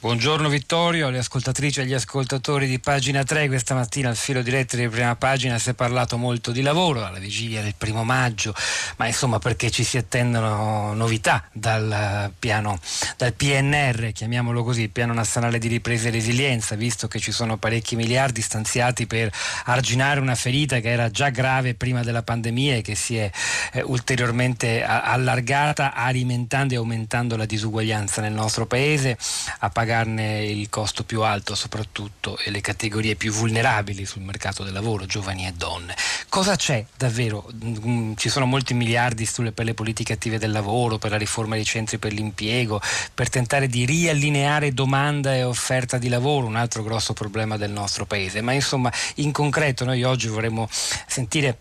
Buongiorno 0.02 0.48
Vittorio, 0.48 1.08
alle 1.08 1.18
ascoltatrici 1.18 1.80
e 1.80 1.84
agli 1.84 1.94
ascoltatori 1.94 2.68
di 2.68 2.80
pagina 2.80 3.26
3. 3.26 3.50
Questa 3.50 3.76
mattina 3.76 4.08
al 4.08 4.16
filo 4.16 4.42
diretto 4.42 4.78
di 4.78 4.88
prima 4.88 5.14
pagina 5.18 5.60
si 5.60 5.72
è 5.72 5.74
parlato 5.74 6.16
molto 6.16 6.54
di 6.54 6.62
lavoro 6.62 7.04
alla 7.04 7.20
vigilia 7.20 7.62
del 7.62 7.74
primo 7.78 8.06
maggio, 8.06 8.56
ma 8.96 9.08
insomma 9.08 9.40
perché 9.40 9.70
ci 9.70 9.84
si 9.84 9.98
attendono 9.98 10.94
novità 10.94 11.44
dal 11.52 12.32
piano, 12.40 12.80
dal 13.18 13.34
PNR, 13.34 14.14
chiamiamolo 14.14 14.64
così, 14.64 14.84
il 14.84 14.90
piano 14.90 15.12
nazionale 15.12 15.60
di 15.60 15.68
ripresa 15.68 16.08
e 16.08 16.12
resilienza, 16.12 16.76
visto 16.76 17.10
che 17.10 17.20
ci 17.20 17.34
sono 17.34 17.58
parecchi 17.58 17.98
miliardi 17.98 18.40
stanziati 18.40 19.06
per 19.06 19.30
arginare 19.66 20.22
una 20.22 20.36
ferita 20.36 20.80
che 20.80 20.92
era 20.92 21.12
già 21.12 21.28
grave 21.28 21.74
prima 21.74 22.04
della 22.04 22.24
pandemia 22.24 22.76
e 22.76 22.82
che 22.82 22.96
si 22.96 23.18
è 23.18 23.30
eh, 23.74 23.82
ulteriormente 23.82 24.82
allargata, 24.82 25.94
alimentando 25.94 26.74
e 26.74 26.78
aumentando 26.78 27.36
la 27.36 27.46
disuguaglianza 27.46 28.22
nel 28.22 28.32
nostro 28.32 28.66
paese. 28.66 29.18
A 29.60 29.70
pagarne 29.90 30.44
il 30.44 30.70
costo 30.70 31.04
più 31.04 31.24
alto 31.24 31.56
soprattutto 31.56 32.38
e 32.38 32.52
le 32.52 32.62
categorie 32.62 33.16
più 33.16 33.32
vulnerabili 33.32 34.06
sul 34.06 34.22
mercato 34.22 34.64
del 34.64 34.72
lavoro, 34.72 35.08
giovani 35.08 35.48
e 35.48 35.54
donne. 35.54 35.96
Cosa 36.30 36.56
c'è 36.56 36.86
davvero? 36.96 37.50
Mm, 37.66 38.14
ci 38.16 38.30
sono 38.30 38.46
molti 38.46 38.76
miliardi 38.76 39.26
sulle, 39.26 39.52
per 39.52 39.66
le 39.66 39.74
politiche 39.74 40.14
attive 40.14 40.38
del 40.38 40.52
lavoro, 40.52 41.00
per 41.00 41.10
la 41.10 41.18
riforma 41.18 41.56
dei 41.56 41.66
centri 41.66 41.98
per 41.98 42.14
l'impiego, 42.14 42.80
per 43.16 43.30
tentare 43.30 43.66
di 43.66 43.84
riallineare 43.86 44.74
domanda 44.74 45.34
e 45.34 45.44
offerta 45.44 45.98
di 45.98 46.08
lavoro, 46.08 46.46
un 46.46 46.56
altro 46.56 46.84
grosso 46.84 47.14
problema 47.14 47.58
del 47.58 47.72
nostro 47.72 48.06
paese. 48.06 48.42
Ma 48.42 48.52
insomma, 48.52 48.94
in 49.16 49.32
concreto 49.32 49.86
noi 49.86 50.04
oggi 50.04 50.28
vorremmo 50.28 50.70
sentire 50.70 51.58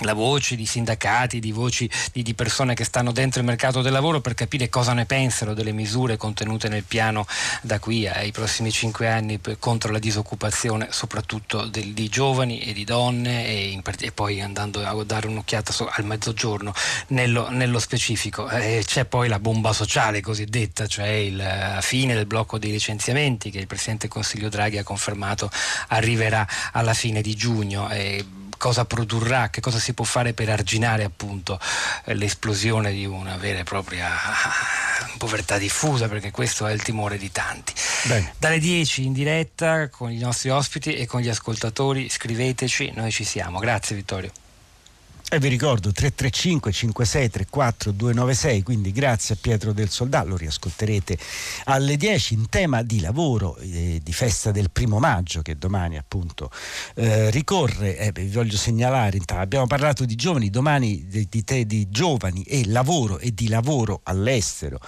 la 0.00 0.12
voce 0.12 0.56
di 0.56 0.66
sindacati, 0.66 1.38
di 1.38 1.52
voci 1.52 1.88
di, 2.12 2.22
di, 2.22 2.34
persone 2.34 2.74
che 2.74 2.84
stanno 2.84 3.12
dentro 3.12 3.40
il 3.40 3.46
mercato 3.46 3.80
del 3.80 3.92
lavoro 3.92 4.20
per 4.20 4.34
capire 4.34 4.68
cosa 4.68 4.92
ne 4.92 5.06
pensano 5.06 5.54
delle 5.54 5.72
misure 5.72 6.16
contenute 6.16 6.68
nel 6.68 6.82
piano 6.82 7.26
da 7.62 7.78
qui 7.78 8.08
ai 8.08 8.32
prossimi 8.32 8.72
cinque 8.72 9.08
anni 9.08 9.38
per, 9.38 9.58
contro 9.58 9.92
la 9.92 9.98
disoccupazione, 9.98 10.88
soprattutto 10.90 11.66
del, 11.66 11.92
di 11.92 12.08
giovani 12.08 12.60
e 12.60 12.72
di 12.72 12.84
donne 12.84 13.46
e, 13.46 13.68
in, 13.68 13.82
e, 14.00 14.12
poi 14.12 14.40
andando 14.40 14.84
a 14.84 15.04
dare 15.04 15.28
un'occhiata 15.28 15.72
so, 15.72 15.88
al 15.88 16.04
mezzogiorno 16.04 16.74
nello, 17.08 17.48
nello 17.50 17.78
specifico. 17.78 18.48
Eh, 18.48 18.82
c'è 18.84 19.04
poi 19.04 19.28
la 19.28 19.38
bomba 19.38 19.72
sociale 19.72 20.20
cosiddetta, 20.20 20.86
cioè 20.86 21.06
il, 21.06 21.36
la 21.36 21.80
fine 21.80 22.14
del 22.14 22.26
blocco 22.26 22.58
dei 22.58 22.70
licenziamenti 22.70 23.50
che 23.50 23.58
il 23.58 23.66
Presidente 23.66 24.06
del 24.06 24.14
Consiglio 24.14 24.48
Draghi 24.48 24.78
ha 24.78 24.82
confermato 24.82 25.50
arriverà 25.88 26.46
alla 26.72 26.94
fine 26.94 27.20
di 27.20 27.34
giugno. 27.34 27.88
Eh, 27.90 28.24
cosa 28.56 28.84
produrrà, 28.84 29.50
che 29.50 29.60
cosa 29.60 29.78
si 29.78 29.94
può 29.94 30.04
fare 30.04 30.32
per 30.32 30.48
arginare 30.50 31.04
appunto 31.04 31.58
eh, 32.04 32.14
l'esplosione 32.14 32.92
di 32.92 33.06
una 33.06 33.36
vera 33.36 33.60
e 33.60 33.64
propria 33.64 34.10
povertà 35.18 35.58
diffusa, 35.58 36.08
perché 36.08 36.30
questo 36.30 36.66
è 36.66 36.72
il 36.72 36.82
timore 36.82 37.18
di 37.18 37.30
tanti. 37.32 37.72
Bene. 38.04 38.34
Dalle 38.38 38.58
10 38.58 39.04
in 39.04 39.12
diretta 39.12 39.88
con 39.88 40.10
i 40.10 40.18
nostri 40.18 40.50
ospiti 40.50 40.94
e 40.94 41.06
con 41.06 41.20
gli 41.20 41.28
ascoltatori, 41.28 42.08
scriveteci, 42.08 42.92
noi 42.94 43.10
ci 43.10 43.24
siamo. 43.24 43.58
Grazie 43.58 43.96
Vittorio. 43.96 44.43
E 45.26 45.38
vi 45.40 45.48
ricordo 45.48 45.90
335 45.90 46.70
5634 46.70 47.92
296, 47.92 48.62
quindi 48.62 48.92
grazie 48.92 49.34
a 49.34 49.38
Pietro 49.40 49.72
del 49.72 49.88
Soldato, 49.88 50.28
lo 50.28 50.36
riascolterete 50.36 51.18
alle 51.64 51.96
10 51.96 52.34
in 52.34 52.48
tema 52.48 52.82
di 52.82 53.00
lavoro, 53.00 53.56
eh, 53.56 54.00
di 54.00 54.12
festa 54.12 54.52
del 54.52 54.70
primo 54.70 54.98
maggio 54.98 55.40
che 55.42 55.56
domani 55.56 55.96
appunto 55.96 56.50
eh, 56.94 57.30
ricorre. 57.30 57.96
Eh, 57.96 58.12
vi 58.12 58.28
voglio 58.28 58.56
segnalare, 58.56 59.18
abbiamo 59.28 59.66
parlato 59.66 60.04
di 60.04 60.14
giovani, 60.14 60.50
domani 60.50 61.06
di, 61.08 61.26
di, 61.28 61.42
te, 61.42 61.66
di 61.66 61.88
giovani 61.88 62.42
e 62.42 62.66
lavoro 62.66 63.18
e 63.18 63.32
di 63.32 63.48
lavoro 63.48 64.00
all'estero. 64.04 64.78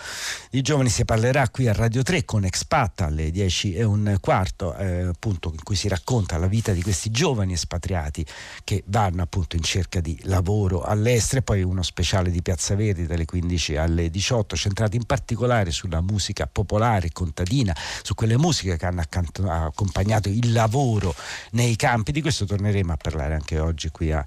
Di 0.50 0.60
giovani 0.60 0.90
si 0.90 1.04
parlerà 1.04 1.48
qui 1.48 1.66
a 1.66 1.72
Radio 1.72 2.02
3 2.02 2.24
con 2.24 2.44
Expat 2.44 3.00
alle 3.00 3.30
10 3.32 3.74
e 3.74 3.82
un 3.82 4.16
quarto, 4.20 4.76
eh, 4.76 5.06
appunto 5.06 5.50
in 5.50 5.62
cui 5.62 5.76
si 5.76 5.88
racconta 5.88 6.36
la 6.36 6.46
vita 6.46 6.72
di 6.72 6.82
questi 6.82 7.10
giovani 7.10 7.54
espatriati 7.54 8.24
che 8.62 8.84
vanno 8.86 9.22
appunto 9.22 9.56
in 9.56 9.62
cerca 9.62 10.00
di 10.00 10.16
lavoro 10.26 10.82
all'estero 10.82 11.40
e 11.40 11.42
poi 11.42 11.62
uno 11.62 11.82
speciale 11.82 12.30
di 12.30 12.42
Piazza 12.42 12.74
Verdi 12.74 13.06
dalle 13.06 13.24
15 13.24 13.76
alle 13.76 14.10
18 14.10 14.56
centrato 14.56 14.96
in 14.96 15.04
particolare 15.04 15.70
sulla 15.70 16.00
musica 16.00 16.48
popolare 16.50 17.10
contadina, 17.12 17.74
su 18.02 18.14
quelle 18.14 18.36
musiche 18.36 18.76
che 18.76 18.86
hanno 18.86 19.02
accompagnato 19.46 20.28
il 20.28 20.52
lavoro 20.52 21.14
nei 21.52 21.76
campi, 21.76 22.12
di 22.12 22.20
questo 22.20 22.44
torneremo 22.44 22.92
a 22.92 22.96
parlare 22.96 23.34
anche 23.34 23.58
oggi 23.58 23.90
qui 23.90 24.12
a, 24.12 24.24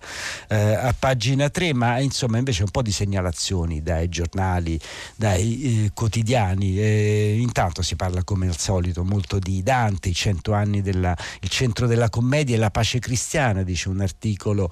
eh, 0.48 0.56
a 0.56 0.94
pagina 0.98 1.50
3, 1.50 1.74
ma 1.74 2.00
insomma 2.00 2.38
invece 2.38 2.63
un 2.63 2.72
po' 2.72 2.82
di 2.82 2.91
segnalazioni 2.91 3.82
dai 3.82 4.10
giornali, 4.10 4.79
dai 5.15 5.86
eh, 5.86 5.91
quotidiani, 5.94 6.79
eh, 6.79 7.38
intanto 7.39 7.82
si 7.82 7.96
parla 7.96 8.24
come 8.24 8.48
al 8.48 8.58
solito 8.58 9.03
molto 9.03 9.39
di 9.39 9.62
Dante, 9.63 10.10
i 10.10 10.13
cento 10.13 10.53
anni 10.53 10.82
il 10.89 11.50
centro 11.50 11.88
della 11.88 12.10
commedia 12.10 12.56
e 12.56 12.60
la 12.60 12.72
pace 12.72 13.00
cristiana, 13.00 13.63
dice 13.63 13.89
un 13.89 14.01
articolo 14.01 14.70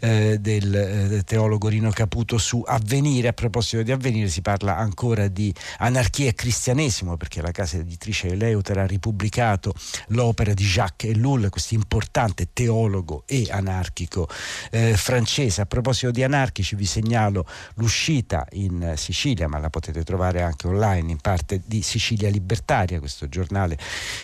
eh, 0.00 0.38
del 0.38 0.67
del 0.68 1.12
eh, 1.12 1.22
teologo 1.24 1.68
Rino 1.68 1.90
Caputo 1.90 2.38
su 2.38 2.62
Avvenire. 2.64 3.28
A 3.28 3.32
proposito 3.32 3.82
di 3.82 3.90
Avvenire 3.90 4.28
si 4.28 4.42
parla 4.42 4.76
ancora 4.76 5.28
di 5.28 5.52
anarchia 5.78 6.28
e 6.28 6.34
cristianesimo 6.34 7.16
perché 7.16 7.40
la 7.40 7.50
casa 7.50 7.78
editrice 7.78 8.28
Eleuter 8.28 8.78
ha 8.78 8.86
ripubblicato 8.86 9.72
l'opera 10.08 10.52
di 10.54 10.64
Jacques 10.64 11.10
Ellul, 11.10 11.48
questo 11.48 11.74
importante 11.74 12.48
teologo 12.52 13.24
e 13.26 13.48
anarchico 13.50 14.28
eh, 14.70 14.96
francese. 14.96 15.62
A 15.62 15.66
proposito 15.66 16.10
di 16.10 16.22
anarchici 16.22 16.76
vi 16.76 16.86
segnalo 16.86 17.46
l'uscita 17.74 18.46
in 18.52 18.94
Sicilia, 18.96 19.48
ma 19.48 19.58
la 19.58 19.70
potete 19.70 20.04
trovare 20.04 20.42
anche 20.42 20.66
online 20.66 21.10
in 21.10 21.18
parte 21.18 21.62
di 21.64 21.82
Sicilia 21.82 22.28
Libertaria, 22.28 22.98
questo 22.98 23.28
giornale 23.28 23.78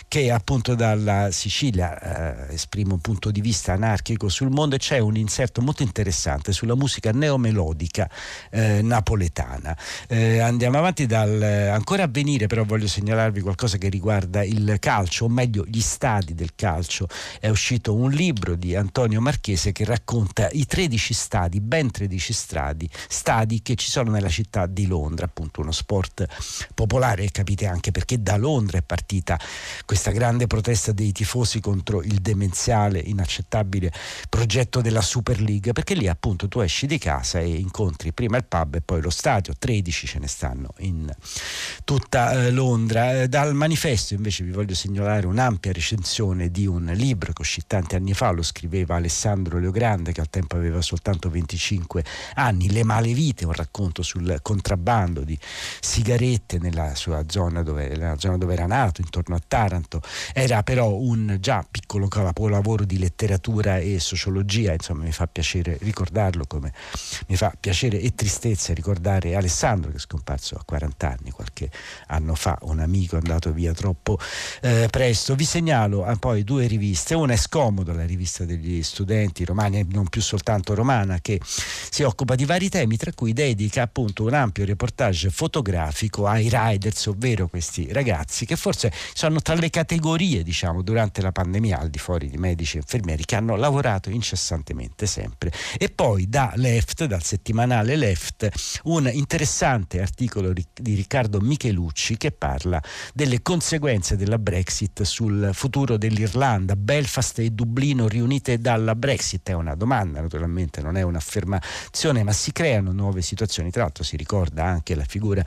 che 0.08 0.30
appunto 0.30 0.74
dalla 0.74 1.30
Sicilia 1.30 2.48
eh, 2.48 2.54
esprime 2.54 2.92
un 2.92 3.00
punto 3.00 3.30
di 3.30 3.40
vista 3.40 3.72
anarchico 3.72 4.28
sul 4.28 4.50
mondo 4.50 4.74
e 4.74 4.78
c'è 4.78 4.98
un 4.98 5.16
inserto 5.16 5.60
molto 5.60 5.82
interessante 5.82 6.33
interessante 6.34 6.52
sulla 6.52 6.74
musica 6.74 7.10
neomelodica 7.12 8.08
eh, 8.50 8.82
napoletana. 8.82 9.76
Eh, 10.08 10.38
andiamo 10.38 10.78
avanti 10.78 11.06
dal 11.06 11.42
ancora 11.42 12.04
a 12.04 12.08
venire, 12.08 12.46
però 12.46 12.64
voglio 12.64 12.88
segnalarvi 12.88 13.40
qualcosa 13.40 13.78
che 13.78 13.88
riguarda 13.88 14.42
il 14.42 14.76
calcio, 14.80 15.26
o 15.26 15.28
meglio 15.28 15.64
gli 15.66 15.80
stadi 15.80 16.34
del 16.34 16.54
calcio. 16.54 17.06
È 17.40 17.48
uscito 17.48 17.94
un 17.94 18.10
libro 18.10 18.54
di 18.54 18.74
Antonio 18.74 19.20
Marchese 19.20 19.72
che 19.72 19.84
racconta 19.84 20.48
i 20.50 20.66
13 20.66 21.14
stadi, 21.14 21.60
ben 21.60 21.90
13 21.90 22.32
stadi, 22.32 22.88
stadi 23.08 23.62
che 23.62 23.74
ci 23.76 23.88
sono 23.88 24.10
nella 24.10 24.28
città 24.28 24.66
di 24.66 24.86
Londra, 24.86 25.26
appunto 25.26 25.60
uno 25.60 25.72
sport 25.72 26.26
popolare, 26.74 27.30
capite 27.30 27.66
anche 27.66 27.90
perché 27.90 28.20
da 28.22 28.36
Londra 28.36 28.78
è 28.78 28.82
partita 28.82 29.38
questa 29.84 30.10
grande 30.10 30.46
protesta 30.46 30.92
dei 30.92 31.12
tifosi 31.12 31.60
contro 31.60 32.02
il 32.02 32.20
demenziale, 32.20 32.98
inaccettabile 32.98 33.92
progetto 34.28 34.80
della 34.80 35.02
Super 35.02 35.40
League, 35.40 35.72
perché 35.72 35.94
lì 35.94 36.08
appunto 36.08 36.23
appunto 36.24 36.48
tu 36.48 36.60
esci 36.60 36.86
di 36.86 36.96
casa 36.96 37.38
e 37.38 37.50
incontri 37.50 38.14
prima 38.14 38.38
il 38.38 38.46
pub 38.46 38.76
e 38.76 38.80
poi 38.80 39.02
lo 39.02 39.10
stadio, 39.10 39.52
13 39.58 40.06
ce 40.06 40.18
ne 40.18 40.26
stanno 40.26 40.70
in 40.78 41.14
tutta 41.84 42.32
eh, 42.32 42.50
Londra. 42.50 43.20
Eh, 43.20 43.28
dal 43.28 43.52
manifesto 43.52 44.14
invece 44.14 44.42
vi 44.42 44.50
voglio 44.50 44.74
segnalare 44.74 45.26
un'ampia 45.26 45.70
recensione 45.70 46.50
di 46.50 46.66
un 46.66 46.90
libro 46.94 47.34
che 47.34 47.42
uscì 47.42 47.64
tanti 47.66 47.94
anni 47.94 48.14
fa, 48.14 48.30
lo 48.30 48.42
scriveva 48.42 48.94
Alessandro 48.94 49.58
Leogrande 49.58 50.12
che 50.12 50.22
al 50.22 50.30
tempo 50.30 50.56
aveva 50.56 50.80
soltanto 50.80 51.28
25 51.28 52.02
anni, 52.36 52.72
Le 52.72 52.84
malevite, 52.84 53.44
un 53.44 53.52
racconto 53.52 54.02
sul 54.02 54.38
contrabbando 54.40 55.24
di 55.24 55.38
sigarette 55.80 56.58
nella 56.58 56.94
sua 56.94 57.22
zona 57.26 57.62
dove, 57.62 57.88
nella 57.88 58.16
zona 58.16 58.38
dove 58.38 58.54
era 58.54 58.64
nato, 58.64 59.02
intorno 59.02 59.34
a 59.34 59.40
Taranto. 59.46 60.00
Era 60.32 60.62
però 60.62 60.94
un 60.94 61.36
già 61.38 61.66
piccolo 61.70 62.08
capolavoro 62.08 62.86
di 62.86 62.96
letteratura 62.96 63.76
e 63.76 64.00
sociologia, 64.00 64.72
insomma 64.72 65.04
mi 65.04 65.12
fa 65.12 65.26
piacere 65.26 65.76
ricordare 65.82 66.12
ricordarlo 66.14 66.44
come 66.46 66.72
mi 67.26 67.36
fa 67.36 67.52
piacere 67.58 68.00
e 68.00 68.14
tristezza 68.14 68.72
ricordare 68.72 69.34
Alessandro 69.34 69.90
che 69.90 69.96
è 69.96 70.00
scomparso 70.00 70.54
a 70.54 70.62
40 70.64 71.08
anni 71.08 71.30
qualche 71.30 71.68
anno 72.06 72.34
fa, 72.36 72.56
un 72.62 72.78
amico 72.78 73.16
andato 73.16 73.52
via 73.52 73.72
troppo 73.72 74.18
eh, 74.60 74.86
presto. 74.90 75.34
Vi 75.34 75.44
segnalo 75.44 76.04
ah, 76.04 76.14
poi 76.16 76.44
due 76.44 76.66
riviste, 76.66 77.14
una 77.14 77.32
è 77.32 77.36
Scomodo, 77.36 77.92
la 77.92 78.04
rivista 78.04 78.44
degli 78.44 78.82
studenti 78.82 79.44
romani 79.44 79.80
e 79.80 79.86
non 79.90 80.08
più 80.08 80.22
soltanto 80.22 80.74
romana, 80.74 81.18
che 81.20 81.40
si 81.44 82.02
occupa 82.02 82.36
di 82.36 82.44
vari 82.44 82.68
temi, 82.68 82.96
tra 82.96 83.12
cui 83.12 83.32
dedica 83.32 83.82
appunto 83.82 84.24
un 84.24 84.34
ampio 84.34 84.64
reportage 84.64 85.30
fotografico 85.30 86.26
ai 86.26 86.48
riders, 86.50 87.06
ovvero 87.06 87.48
questi 87.48 87.92
ragazzi 87.92 88.46
che 88.46 88.56
forse 88.56 88.92
sono 89.14 89.40
tra 89.40 89.54
le 89.54 89.70
categorie, 89.70 90.42
diciamo, 90.42 90.82
durante 90.82 91.20
la 91.22 91.32
pandemia, 91.32 91.80
al 91.80 91.90
di 91.90 91.98
fuori 91.98 92.28
di 92.28 92.36
medici 92.36 92.76
e 92.76 92.80
infermieri, 92.80 93.24
che 93.24 93.34
hanno 93.34 93.56
lavorato 93.56 94.10
incessantemente 94.10 95.06
sempre. 95.06 95.52
E 95.76 95.88
poi 95.90 96.03
poi 96.04 96.28
da 96.28 96.52
Left, 96.56 97.06
dal 97.06 97.22
settimanale 97.22 97.96
Left, 97.96 98.50
un 98.82 99.08
interessante 99.10 100.02
articolo 100.02 100.52
di 100.52 100.94
Riccardo 100.94 101.40
Michelucci 101.40 102.18
che 102.18 102.30
parla 102.30 102.78
delle 103.14 103.40
conseguenze 103.40 104.14
della 104.14 104.38
Brexit 104.38 105.00
sul 105.04 105.48
futuro 105.54 105.96
dell'Irlanda. 105.96 106.76
Belfast 106.76 107.38
e 107.38 107.48
Dublino 107.48 108.06
riunite 108.06 108.58
dalla 108.58 108.94
Brexit 108.94 109.48
è 109.48 109.54
una 109.54 109.74
domanda, 109.74 110.20
naturalmente 110.20 110.82
non 110.82 110.98
è 110.98 111.02
un'affermazione, 111.02 112.22
ma 112.22 112.32
si 112.32 112.52
creano 112.52 112.92
nuove 112.92 113.22
situazioni. 113.22 113.70
Tra 113.70 113.84
l'altro 113.84 114.04
si 114.04 114.18
ricorda 114.18 114.62
anche 114.62 114.94
la 114.94 115.04
figura 115.04 115.42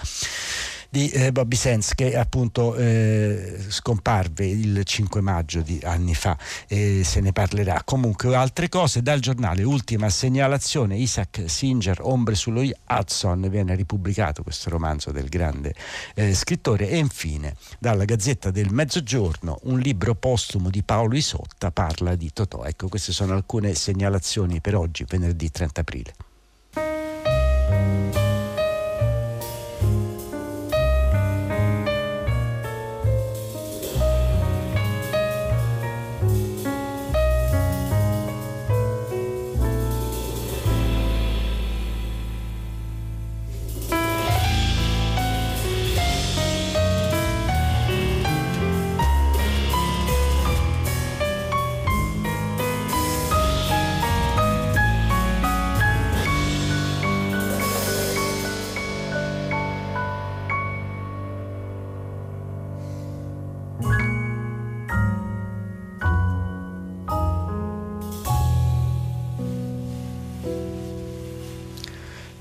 di 0.90 1.10
eh, 1.10 1.32
Bobby 1.32 1.56
Sands 1.56 1.94
che 1.94 2.18
appunto 2.18 2.76
eh, 2.76 3.58
scomparve 3.68 4.46
il 4.46 4.84
5 4.84 5.22
maggio 5.22 5.62
di 5.62 5.80
anni 5.84 6.16
fa 6.16 6.38
e 6.68 7.04
se 7.04 7.22
ne 7.22 7.32
parlerà. 7.32 7.82
Comunque 7.84 8.36
altre 8.36 8.70
cose 8.70 9.02
dal 9.02 9.20
giornale, 9.20 9.64
ultima 9.64 10.10
segnalazione, 10.10 10.98
Isaac 10.98 11.44
Singer, 11.48 12.00
Ombre 12.02 12.36
sullo 12.36 12.62
Hudson, 12.88 13.48
viene 13.50 13.76
ripubblicato 13.76 14.44
questo 14.44 14.70
romanzo 14.70 15.12
del 15.12 15.30
grande 15.30 15.74
eh, 16.16 16.34
scrittore 16.34 16.90
e 16.90 16.98
infine 16.98 17.56
dalla 17.80 18.06
Gazzetta 18.06 18.52
del 18.52 18.72
Mezzogiorno 18.72 19.60
un 19.64 19.80
libro 19.80 20.16
postumo 20.16 20.70
di 20.70 20.84
Paolo 20.84 21.16
Isotta 21.16 21.72
parla 21.72 22.16
di 22.16 22.32
Totò. 22.34 22.64
Ecco, 22.64 22.88
queste 22.88 23.12
sono 23.12 23.34
alcune 23.34 23.74
segnalazioni 23.74 24.62
per 24.62 24.76
oggi, 24.76 25.06
venerdì 25.08 25.52
30 25.52 25.82
aprile. 25.82 26.14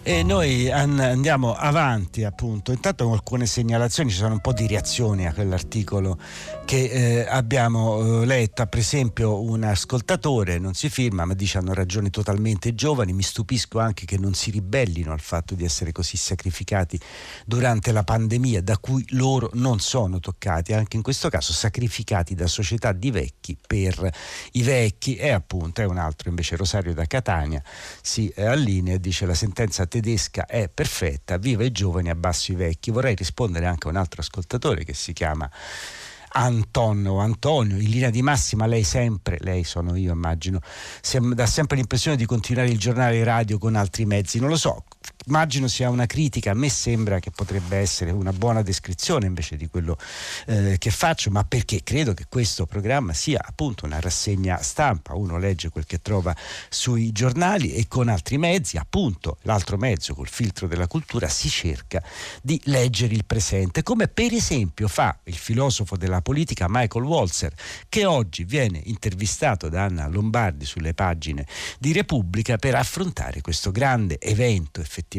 E 0.09 0.23
noi 0.23 0.71
andiamo 0.71 1.57
avanti 1.57 2.23
appunto, 2.23 2.71
intanto 2.71 3.07
con 3.07 3.14
alcune 3.14 3.45
segnalazioni, 3.45 4.09
ci 4.09 4.19
sono 4.19 4.35
un 4.35 4.40
po' 4.40 4.53
di 4.53 4.69
reazioni 4.69 5.27
a 5.27 5.35
quell'articolo 5.35 6.16
che 6.64 6.85
eh, 6.85 7.27
abbiamo 7.29 8.23
eh, 8.23 8.25
letto, 8.25 8.64
per 8.66 8.79
esempio 8.79 9.42
un 9.42 9.64
ascoltatore 9.64 10.59
non 10.59 10.75
si 10.75 10.88
firma 10.90 11.25
ma 11.25 11.35
dice 11.35 11.59
hanno 11.59 11.75
ragioni 11.75 12.11
totalmente 12.11 12.73
giovani, 12.77 13.12
mi 13.14 13.25
stupisco 13.25 13.81
anche 13.81 14.05
che 14.05 14.16
non 14.16 14.35
si 14.35 14.53
ribellino 14.53 15.11
al 15.11 15.21
fatto 15.21 15.57
di 15.57 15.64
essere 15.64 15.90
così 15.90 16.16
sacrificati 16.16 17.01
durante 17.45 17.90
la 17.90 18.05
pandemia 18.05 18.62
da 18.62 18.79
cui 18.79 19.05
loro 19.09 19.51
non 19.55 19.81
sono 19.81 20.21
toccati, 20.21 20.73
anche 20.73 20.97
in 20.97 21.03
questo 21.03 21.29
caso 21.29 21.53
sacrificati 21.53 22.37
da 22.37 22.47
società 22.47 22.92
di 22.92 23.11
vecchi 23.11 23.59
per 23.66 24.09
i 24.53 24.62
vecchi. 24.62 25.16
E 25.16 25.31
appunto 25.31 25.81
è 25.81 25.85
un 25.85 25.99
altro 25.99 26.29
invece 26.29 26.55
Rosario 26.55 26.95
da 26.95 27.07
Catania 27.07 27.61
si 28.01 28.29
eh, 28.29 28.45
allinea 28.45 28.95
e 28.95 29.01
dice 29.01 29.27
la 29.27 29.35
sentenza 29.35 29.85
tedesca 30.00 30.46
è 30.46 30.68
perfetta, 30.68 31.38
viva 31.38 31.64
i 31.64 31.72
giovani, 31.72 32.11
abbasso 32.11 32.52
i 32.52 32.54
vecchi. 32.54 32.90
Vorrei 32.90 33.14
rispondere 33.14 33.66
anche 33.66 33.87
a 33.87 33.90
un 33.90 33.96
altro 33.96 34.20
ascoltatore 34.20 34.85
che 34.85 34.94
si 34.94 35.12
chiama 35.12 35.50
Antonio 36.38 37.18
Antonio, 37.18 37.76
in 37.76 37.88
linea 37.88 38.11
di 38.11 38.20
massima 38.20 38.66
lei 38.66 38.85
sempre, 38.85 39.38
lei 39.40 39.64
sono 39.64 39.96
io 39.96 40.12
immagino, 40.12 40.61
dà 41.32 41.46
sempre 41.46 41.76
l'impressione 41.76 42.16
di 42.16 42.26
continuare 42.26 42.68
il 42.68 42.78
giornale 42.78 43.24
radio 43.24 43.59
con 43.59 43.74
altri 43.74 44.04
mezzi, 44.04 44.38
non 44.38 44.50
lo 44.50 44.56
so, 44.56 44.85
immagino 45.26 45.66
sia 45.66 45.90
una 45.90 46.06
critica, 46.06 46.52
a 46.52 46.54
me 46.54 46.68
sembra 46.68 47.18
che 47.18 47.30
potrebbe 47.30 47.76
essere 47.76 48.10
una 48.10 48.32
buona 48.32 48.62
descrizione 48.62 49.26
invece 49.26 49.56
di 49.56 49.68
quello 49.68 49.98
eh, 50.46 50.76
che 50.78 50.90
faccio, 50.90 51.30
ma 51.30 51.44
perché 51.44 51.82
credo 51.82 52.14
che 52.14 52.26
questo 52.28 52.66
programma 52.66 53.12
sia 53.12 53.40
appunto 53.44 53.86
una 53.86 54.00
rassegna 54.00 54.62
stampa, 54.62 55.14
uno 55.14 55.38
legge 55.38 55.68
quel 55.70 55.84
che 55.84 56.00
trova 56.00 56.34
sui 56.68 57.10
giornali 57.10 57.72
e 57.72 57.86
con 57.88 58.08
altri 58.08 58.38
mezzi, 58.38 58.76
appunto 58.76 59.38
l'altro 59.42 59.76
mezzo 59.76 60.14
col 60.14 60.28
filtro 60.28 60.68
della 60.68 60.86
cultura 60.86 61.28
si 61.28 61.48
cerca 61.48 62.02
di 62.40 62.60
leggere 62.64 63.14
il 63.14 63.24
presente, 63.24 63.82
come 63.82 64.06
per 64.08 64.32
esempio 64.32 64.86
fa 64.86 65.18
il 65.24 65.36
filosofo 65.36 65.96
della 65.96 66.22
politica 66.22 66.66
Michael 66.68 67.04
Walzer, 67.04 67.52
che 67.88 68.04
oggi 68.04 68.44
viene 68.44 68.80
intervistato 68.84 69.68
da 69.68 69.84
Anna 69.84 70.06
Lombardi 70.06 70.64
sulle 70.64 70.94
pagine 70.94 71.46
di 71.80 71.92
Repubblica 71.92 72.56
per 72.58 72.76
affrontare 72.76 73.40
questo 73.40 73.72
grande 73.72 74.18
evento 74.20 74.80
effettivamente 74.80 75.14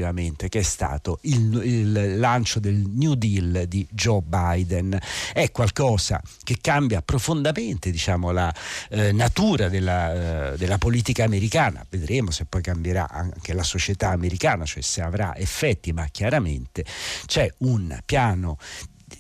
che 0.50 0.60
è 0.60 0.64
stato 0.64 1.20
il, 1.24 1.62
il 1.64 2.20
lancio 2.20 2.60
del 2.60 2.76
New 2.76 3.14
Deal 3.14 3.66
di 3.68 3.88
Joe 3.92 4.22
Biden. 4.22 4.98
È 5.34 5.52
qualcosa 5.52 6.22
che 6.44 6.58
cambia 6.62 7.02
profondamente 7.02 7.92
diciamo, 7.92 8.32
la 8.32 8.54
eh, 8.90 9.12
natura 9.12 9.70
della, 9.70 10.54
eh, 10.54 10.58
della 10.58 10.78
politica 10.78 11.24
americana. 11.24 11.86
Vedremo 11.90 12.32
se 12.32 12.46
poi 12.46 12.62
cambierà 12.62 13.10
anche 13.10 13.54
la 13.54 13.64
società 13.64 14.10
americana, 14.10 14.66
cioè 14.66 14.82
se 14.82 15.02
avrà 15.02 15.36
effetti, 15.36 15.92
ma 15.92 16.08
chiaramente 16.12 16.86
c'è 17.26 17.52
un 17.60 17.98
piano 18.06 18.58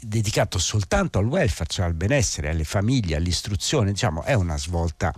dedicato 0.02 0.60
soltanto 0.60 1.18
al 1.18 1.26
welfare, 1.26 1.70
cioè 1.70 1.86
al 1.86 1.94
benessere, 1.94 2.50
alle 2.50 2.66
famiglie, 2.66 3.16
all'istruzione, 3.16 3.92
diciamo, 3.92 4.24
è 4.24 4.34
una 4.34 4.58
svolta 4.58 5.13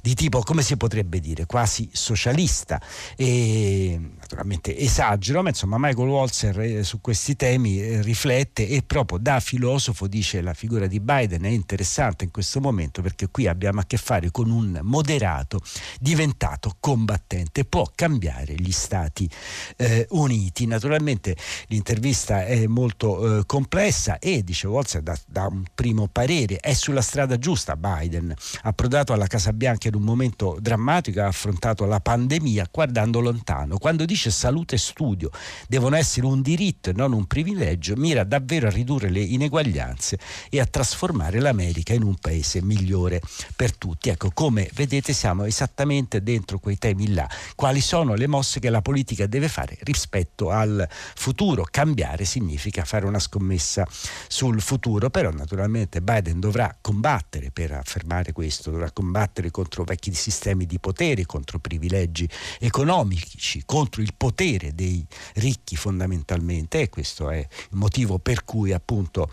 di 0.00 0.14
tipo, 0.14 0.40
come 0.42 0.62
si 0.62 0.76
potrebbe 0.76 1.18
dire, 1.18 1.44
quasi 1.46 1.88
socialista. 1.92 2.80
E 3.16 4.00
naturalmente 4.32 4.76
esagero, 4.78 5.42
ma 5.42 5.50
insomma 5.50 5.76
Michael 5.78 6.08
Walzer 6.08 6.60
eh, 6.60 6.84
su 6.84 7.02
questi 7.02 7.36
temi 7.36 7.82
eh, 7.82 8.00
riflette 8.00 8.66
e 8.66 8.82
proprio 8.82 9.18
da 9.18 9.40
filosofo 9.40 10.06
dice 10.06 10.40
la 10.40 10.54
figura 10.54 10.86
di 10.86 11.00
Biden 11.00 11.42
è 11.42 11.48
interessante 11.48 12.24
in 12.24 12.30
questo 12.30 12.58
momento 12.58 13.02
perché 13.02 13.28
qui 13.30 13.46
abbiamo 13.46 13.80
a 13.80 13.84
che 13.84 13.98
fare 13.98 14.30
con 14.30 14.50
un 14.50 14.80
moderato 14.82 15.60
diventato 16.00 16.76
combattente, 16.80 17.66
può 17.66 17.86
cambiare 17.94 18.54
gli 18.54 18.72
Stati 18.72 19.28
eh, 19.76 20.06
Uniti. 20.10 20.66
Naturalmente 20.66 21.36
l'intervista 21.66 22.46
è 22.46 22.66
molto 22.66 23.40
eh, 23.40 23.46
complessa 23.46 24.18
e 24.18 24.42
dice 24.42 24.66
Walzer 24.66 25.02
da, 25.02 25.18
da, 25.26 25.46
un 25.46 25.64
primo 25.74 26.08
parere 26.10 26.56
è 26.56 26.72
sulla 26.72 27.02
strada 27.02 27.36
giusta 27.36 27.76
Biden, 27.76 28.34
approdato 28.62 29.12
alla 29.12 29.26
Casa 29.26 29.52
Bianca 29.52 29.88
in 29.88 29.94
un 29.94 30.02
momento 30.02 30.56
drammatico, 30.58 31.20
ha 31.20 31.26
affrontato 31.26 31.84
la 31.84 32.00
pandemia 32.00 32.68
guardando 32.70 33.20
lontano. 33.20 33.76
Quando 33.76 34.06
dice 34.06 34.21
salute 34.30 34.76
e 34.76 34.78
studio 34.78 35.30
devono 35.68 35.96
essere 35.96 36.26
un 36.26 36.40
diritto 36.42 36.90
e 36.90 36.92
non 36.92 37.12
un 37.12 37.26
privilegio, 37.26 37.94
mira 37.96 38.24
davvero 38.24 38.68
a 38.68 38.70
ridurre 38.70 39.10
le 39.10 39.20
ineguaglianze 39.20 40.18
e 40.48 40.60
a 40.60 40.66
trasformare 40.66 41.40
l'America 41.40 41.92
in 41.92 42.02
un 42.02 42.16
paese 42.16 42.62
migliore 42.62 43.20
per 43.56 43.76
tutti. 43.76 44.08
Ecco, 44.08 44.30
come 44.32 44.70
vedete 44.74 45.12
siamo 45.12 45.44
esattamente 45.44 46.22
dentro 46.22 46.58
quei 46.58 46.78
temi 46.78 47.12
là. 47.12 47.28
Quali 47.54 47.80
sono 47.80 48.14
le 48.14 48.26
mosse 48.26 48.60
che 48.60 48.70
la 48.70 48.82
politica 48.82 49.26
deve 49.26 49.48
fare 49.48 49.76
rispetto 49.82 50.50
al 50.50 50.86
futuro? 50.90 51.66
Cambiare 51.70 52.24
significa 52.24 52.84
fare 52.84 53.06
una 53.06 53.18
scommessa 53.18 53.86
sul 54.28 54.60
futuro, 54.60 55.10
però 55.10 55.30
naturalmente 55.30 56.00
Biden 56.00 56.40
dovrà 56.40 56.76
combattere 56.80 57.50
per 57.50 57.72
affermare 57.72 58.32
questo, 58.32 58.70
dovrà 58.70 58.90
combattere 58.90 59.50
contro 59.50 59.84
vecchi 59.84 60.10
sistemi 60.14 60.66
di 60.66 60.78
potere, 60.78 61.26
contro 61.26 61.58
privilegi 61.58 62.28
economici, 62.60 63.62
contro 63.64 64.02
il 64.02 64.11
potere 64.16 64.74
dei 64.74 65.04
ricchi 65.34 65.76
fondamentalmente 65.76 66.80
e 66.80 66.88
questo 66.88 67.30
è 67.30 67.38
il 67.38 67.76
motivo 67.76 68.18
per 68.18 68.44
cui 68.44 68.72
appunto 68.72 69.28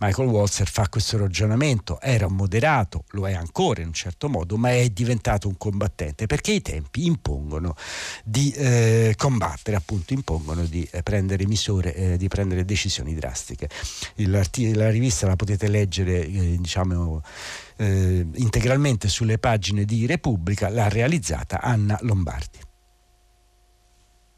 Michael 0.00 0.28
Walzer 0.28 0.68
fa 0.68 0.88
questo 0.88 1.18
ragionamento, 1.18 2.00
era 2.00 2.26
un 2.26 2.34
moderato, 2.34 3.04
lo 3.10 3.28
è 3.28 3.34
ancora 3.34 3.80
in 3.80 3.88
un 3.88 3.92
certo 3.92 4.28
modo, 4.28 4.56
ma 4.56 4.72
è 4.72 4.88
diventato 4.90 5.48
un 5.48 5.56
combattente 5.56 6.26
perché 6.26 6.52
i 6.52 6.62
tempi 6.62 7.06
impongono 7.06 7.74
di 8.24 8.50
eh, 8.52 9.14
combattere, 9.16 9.76
appunto 9.76 10.12
impongono 10.12 10.64
di 10.64 10.86
eh, 10.90 11.02
prendere 11.02 11.46
misure, 11.46 11.94
eh, 11.94 12.16
di 12.16 12.28
prendere 12.28 12.64
decisioni 12.64 13.14
drastiche 13.14 13.68
la 14.74 14.90
rivista 14.90 15.26
la 15.26 15.36
potete 15.36 15.68
leggere 15.68 16.26
eh, 16.26 16.56
diciamo, 16.58 17.22
eh, 17.76 18.26
integralmente 18.34 19.08
sulle 19.08 19.38
pagine 19.38 19.84
di 19.84 20.06
Repubblica, 20.06 20.68
l'ha 20.68 20.88
realizzata 20.88 21.60
Anna 21.60 21.98
Lombardi. 22.02 22.71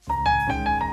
Thank 0.06 0.68
you. 0.68 0.83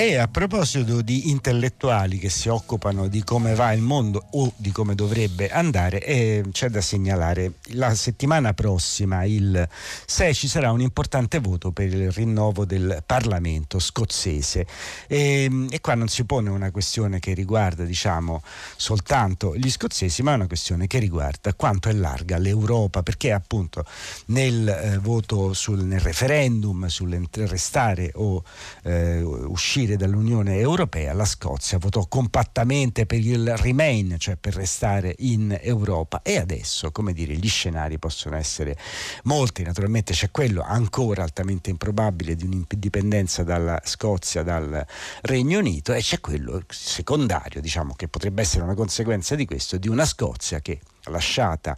E 0.00 0.16
a 0.16 0.28
proposito 0.28 1.02
di 1.02 1.28
intellettuali 1.28 2.16
che 2.18 2.30
si 2.30 2.48
occupano 2.48 3.06
di 3.06 3.22
come 3.22 3.54
va 3.54 3.70
il 3.72 3.82
mondo 3.82 4.28
o 4.30 4.50
di 4.56 4.72
come 4.72 4.94
dovrebbe 4.94 5.50
andare, 5.50 6.02
eh, 6.02 6.42
c'è 6.50 6.70
da 6.70 6.80
segnalare 6.80 7.56
la 7.72 7.94
settimana 7.94 8.54
prossima, 8.54 9.24
il 9.24 9.68
6, 10.06 10.34
ci 10.34 10.48
sarà 10.48 10.72
un 10.72 10.80
importante 10.80 11.38
voto 11.38 11.70
per 11.70 11.92
il 11.92 12.10
rinnovo 12.12 12.64
del 12.64 13.02
Parlamento 13.04 13.78
scozzese. 13.78 14.66
E, 15.06 15.44
ehm, 15.44 15.68
e 15.70 15.82
qua 15.82 15.94
non 15.94 16.08
si 16.08 16.24
pone 16.24 16.48
una 16.48 16.70
questione 16.70 17.18
che 17.18 17.34
riguarda 17.34 17.84
diciamo, 17.84 18.42
soltanto 18.76 19.54
gli 19.54 19.68
scozzesi, 19.68 20.22
ma 20.22 20.32
una 20.32 20.46
questione 20.46 20.86
che 20.86 20.98
riguarda 20.98 21.52
quanto 21.52 21.90
è 21.90 21.92
larga 21.92 22.38
l'Europa, 22.38 23.02
perché 23.02 23.32
appunto 23.32 23.84
nel 24.28 24.66
eh, 24.66 24.96
voto 24.96 25.52
sul, 25.52 25.84
nel 25.84 26.00
referendum 26.00 26.86
sul 26.86 27.28
restare 27.32 28.12
o 28.14 28.42
eh, 28.84 29.20
uscire 29.20 29.88
uscire 29.90 29.96
dall'Unione 29.96 30.58
Europea, 30.58 31.12
la 31.12 31.24
Scozia 31.24 31.78
votò 31.78 32.06
compattamente 32.06 33.06
per 33.06 33.18
il 33.18 33.56
Remain, 33.56 34.16
cioè 34.18 34.36
per 34.36 34.54
restare 34.54 35.14
in 35.18 35.56
Europa. 35.60 36.22
E 36.22 36.38
adesso, 36.38 36.92
come 36.92 37.12
dire, 37.12 37.34
gli 37.34 37.48
scenari 37.48 37.98
possono 37.98 38.36
essere 38.36 38.76
molti, 39.24 39.62
naturalmente 39.62 40.12
c'è 40.12 40.30
quello 40.30 40.62
ancora 40.62 41.22
altamente 41.22 41.70
improbabile 41.70 42.34
di 42.34 42.44
un'indipendenza 42.44 43.42
dalla 43.42 43.80
Scozia, 43.84 44.42
dal 44.42 44.84
Regno 45.22 45.58
Unito 45.58 45.92
e 45.92 46.00
c'è 46.00 46.20
quello 46.20 46.62
secondario, 46.68 47.60
diciamo, 47.60 47.94
che 47.94 48.08
potrebbe 48.08 48.42
essere 48.42 48.62
una 48.62 48.74
conseguenza 48.74 49.34
di 49.34 49.46
questo, 49.46 49.78
di 49.78 49.88
una 49.88 50.04
Scozia 50.04 50.60
che 50.60 50.80
lasciata 51.10 51.76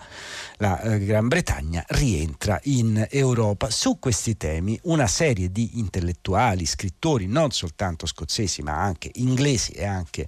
la 0.58 0.80
eh, 0.80 1.04
Gran 1.04 1.28
Bretagna, 1.28 1.84
rientra 1.88 2.60
in 2.64 3.06
Europa. 3.10 3.70
Su 3.70 3.98
questi 3.98 4.36
temi 4.36 4.78
una 4.84 5.06
serie 5.06 5.50
di 5.50 5.78
intellettuali, 5.78 6.66
scrittori, 6.66 7.26
non 7.26 7.50
soltanto 7.50 8.06
scozzesi 8.06 8.62
ma 8.62 8.80
anche 8.80 9.10
inglesi 9.14 9.72
e 9.72 9.84
anche 9.84 10.26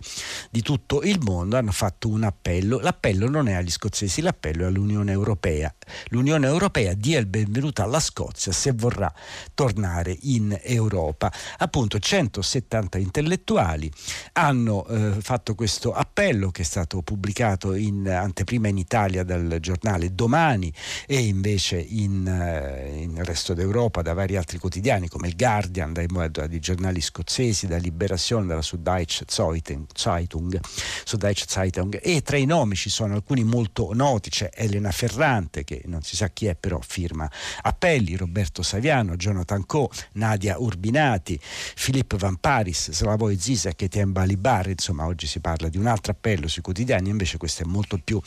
di 0.50 0.62
tutto 0.62 1.02
il 1.02 1.20
mondo 1.20 1.56
hanno 1.56 1.72
fatto 1.72 2.08
un 2.08 2.24
appello. 2.24 2.80
L'appello 2.80 3.28
non 3.28 3.48
è 3.48 3.54
agli 3.54 3.70
scozzesi, 3.70 4.20
l'appello 4.20 4.64
è 4.64 4.66
all'Unione 4.66 5.12
Europea. 5.12 5.72
L'Unione 6.08 6.46
Europea 6.46 6.94
dia 6.94 7.18
il 7.18 7.26
benvenuto 7.26 7.82
alla 7.82 8.00
Scozia 8.00 8.52
se 8.52 8.72
vorrà 8.72 9.12
tornare 9.54 10.16
in 10.22 10.58
Europa. 10.62 11.32
Appunto 11.58 11.98
170 11.98 12.98
intellettuali 12.98 13.90
hanno 14.32 14.86
eh, 14.86 15.12
fatto 15.20 15.54
questo 15.54 15.92
appello 15.92 16.50
che 16.50 16.62
è 16.62 16.64
stato 16.64 17.02
pubblicato 17.02 17.74
in 17.74 18.08
anteprima 18.08 18.68
in 18.68 18.78
Italia 18.78 18.93
dal 18.94 19.58
giornale 19.60 20.14
Domani 20.14 20.72
e 21.06 21.18
invece 21.18 21.78
in, 21.78 22.26
eh, 22.26 23.02
in 23.02 23.24
resto 23.24 23.52
d'Europa 23.52 24.02
da 24.02 24.14
vari 24.14 24.36
altri 24.36 24.58
quotidiani 24.58 25.08
come 25.08 25.28
il 25.28 25.36
Guardian, 25.36 25.92
dai, 25.92 26.06
dai 26.30 26.60
giornali 26.60 27.00
scozzesi, 27.00 27.66
da 27.66 27.76
Liberazione, 27.76 28.46
dalla 28.46 28.62
Süddeutsche 28.62 29.24
Zeitung, 29.26 30.60
Süddeutsche 31.04 31.46
Zeitung. 31.48 31.98
E 32.00 32.22
tra 32.22 32.36
i 32.36 32.44
nomi 32.44 32.76
ci 32.76 32.88
sono 32.88 33.14
alcuni 33.14 33.42
molto 33.42 33.92
noti, 33.92 34.30
c'è 34.30 34.50
Elena 34.54 34.92
Ferrante 34.92 35.64
che 35.64 35.82
non 35.86 36.02
si 36.02 36.14
sa 36.14 36.28
chi 36.28 36.46
è 36.46 36.54
però 36.54 36.78
firma 36.80 37.28
appelli, 37.62 38.16
Roberto 38.16 38.62
Saviano, 38.62 39.16
Jonathan 39.16 39.66
Coe, 39.66 39.88
Nadia 40.12 40.58
Urbinati, 40.58 41.38
Filippo 41.40 42.16
Van 42.16 42.36
Paris, 42.36 42.92
Slavoj 42.92 43.36
Zizek 43.36 43.82
e 43.82 43.84
Etienne 43.86 44.12
Balibar, 44.12 44.68
insomma 44.68 45.04
oggi 45.06 45.26
si 45.26 45.40
parla 45.40 45.68
di 45.68 45.78
un 45.78 45.86
altro 45.86 46.12
appello 46.12 46.46
sui 46.46 46.62
quotidiani, 46.62 47.08
invece 47.08 47.38
questo 47.38 47.62
è 47.64 47.66
molto 47.66 47.98
più 48.02 48.20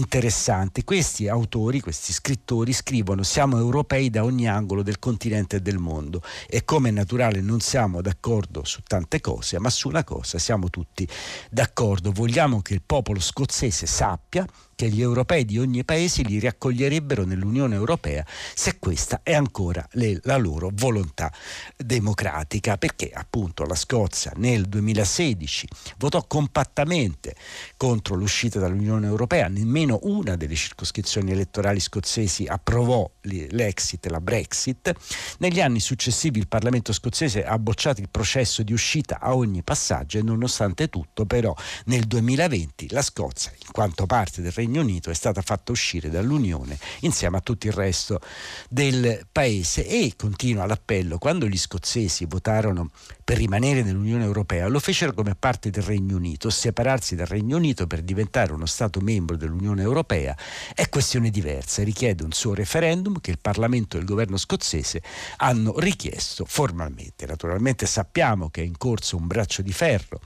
interessante. 0.00 0.82
Questi 0.82 1.28
autori, 1.28 1.80
questi 1.80 2.12
scrittori 2.12 2.72
scrivono 2.72 3.22
siamo 3.22 3.58
europei 3.58 4.10
da 4.10 4.24
ogni 4.24 4.48
angolo 4.48 4.82
del 4.82 4.98
continente 4.98 5.56
e 5.56 5.60
del 5.60 5.78
mondo 5.78 6.22
e 6.48 6.64
come 6.64 6.88
è 6.88 6.92
naturale 6.92 7.40
non 7.40 7.60
siamo 7.60 8.00
d'accordo 8.00 8.64
su 8.64 8.80
tante 8.82 9.20
cose, 9.20 9.58
ma 9.58 9.70
su 9.70 9.88
una 9.88 10.02
cosa 10.02 10.38
siamo 10.38 10.68
tutti 10.70 11.06
d'accordo. 11.50 12.10
Vogliamo 12.10 12.62
che 12.62 12.74
il 12.74 12.82
popolo 12.84 13.20
scozzese 13.20 13.86
sappia 13.86 14.46
che 14.80 14.88
gli 14.88 15.02
europei 15.02 15.44
di 15.44 15.58
ogni 15.58 15.84
paese 15.84 16.22
li 16.22 16.38
riaccoglierebbero 16.38 17.26
nell'Unione 17.26 17.74
Europea 17.74 18.24
se 18.54 18.78
questa 18.78 19.20
è 19.22 19.34
ancora 19.34 19.86
le, 19.92 20.20
la 20.22 20.38
loro 20.38 20.70
volontà 20.72 21.30
democratica, 21.76 22.78
perché 22.78 23.10
appunto 23.12 23.66
la 23.66 23.74
Scozia 23.74 24.32
nel 24.36 24.64
2016 24.64 25.68
votò 25.98 26.24
compattamente 26.26 27.34
contro 27.76 28.14
l'uscita 28.14 28.58
dall'Unione 28.58 29.06
Europea, 29.06 29.48
nemmeno 29.48 29.98
una 30.04 30.36
delle 30.36 30.54
circoscrizioni 30.54 31.32
elettorali 31.32 31.78
scozzesi 31.78 32.46
approvò 32.46 33.06
l'exit, 33.20 34.06
la 34.06 34.22
Brexit, 34.22 34.94
negli 35.40 35.60
anni 35.60 35.80
successivi 35.80 36.38
il 36.38 36.48
Parlamento 36.48 36.94
scozzese 36.94 37.44
ha 37.44 37.58
bocciato 37.58 38.00
il 38.00 38.08
processo 38.08 38.62
di 38.62 38.72
uscita 38.72 39.20
a 39.20 39.34
ogni 39.34 39.62
passaggio 39.62 40.16
e 40.16 40.22
nonostante 40.22 40.88
tutto 40.88 41.26
però 41.26 41.54
nel 41.84 42.04
2020 42.04 42.88
la 42.92 43.02
Scozia, 43.02 43.52
in 43.52 43.72
quanto 43.72 44.06
parte 44.06 44.40
del 44.40 44.52
Regno 44.52 44.68
Regno 44.70 44.82
Unito 44.82 45.10
è 45.10 45.14
stata 45.14 45.42
fatta 45.42 45.72
uscire 45.72 46.10
dall'Unione 46.10 46.78
insieme 47.00 47.38
a 47.38 47.40
tutto 47.40 47.66
il 47.66 47.72
resto 47.72 48.20
del 48.68 49.26
paese 49.32 49.84
e 49.84 50.12
continua 50.16 50.64
l'appello 50.64 51.18
quando 51.18 51.48
gli 51.48 51.58
scozzesi 51.58 52.24
votarono 52.26 52.90
per 53.24 53.36
rimanere 53.36 53.82
nell'Unione 53.82 54.22
Europea 54.22 54.68
lo 54.68 54.78
fecero 54.78 55.12
come 55.12 55.34
parte 55.34 55.70
del 55.70 55.82
Regno 55.82 56.14
Unito 56.14 56.50
separarsi 56.50 57.16
dal 57.16 57.26
Regno 57.26 57.56
Unito 57.56 57.88
per 57.88 58.02
diventare 58.02 58.52
uno 58.52 58.66
Stato 58.66 59.00
membro 59.00 59.36
dell'Unione 59.36 59.82
Europea 59.82 60.36
è 60.72 60.88
questione 60.88 61.30
diversa 61.30 61.82
richiede 61.82 62.22
un 62.22 62.30
suo 62.30 62.54
referendum 62.54 63.18
che 63.20 63.32
il 63.32 63.40
Parlamento 63.40 63.96
e 63.96 64.00
il 64.00 64.06
governo 64.06 64.36
scozzese 64.36 65.02
hanno 65.38 65.80
richiesto 65.80 66.44
formalmente. 66.44 67.26
Naturalmente 67.26 67.86
sappiamo 67.86 68.50
che 68.50 68.62
è 68.62 68.64
in 68.64 68.76
corso 68.76 69.16
un 69.16 69.26
braccio 69.26 69.62
di 69.62 69.72
ferro 69.72 70.20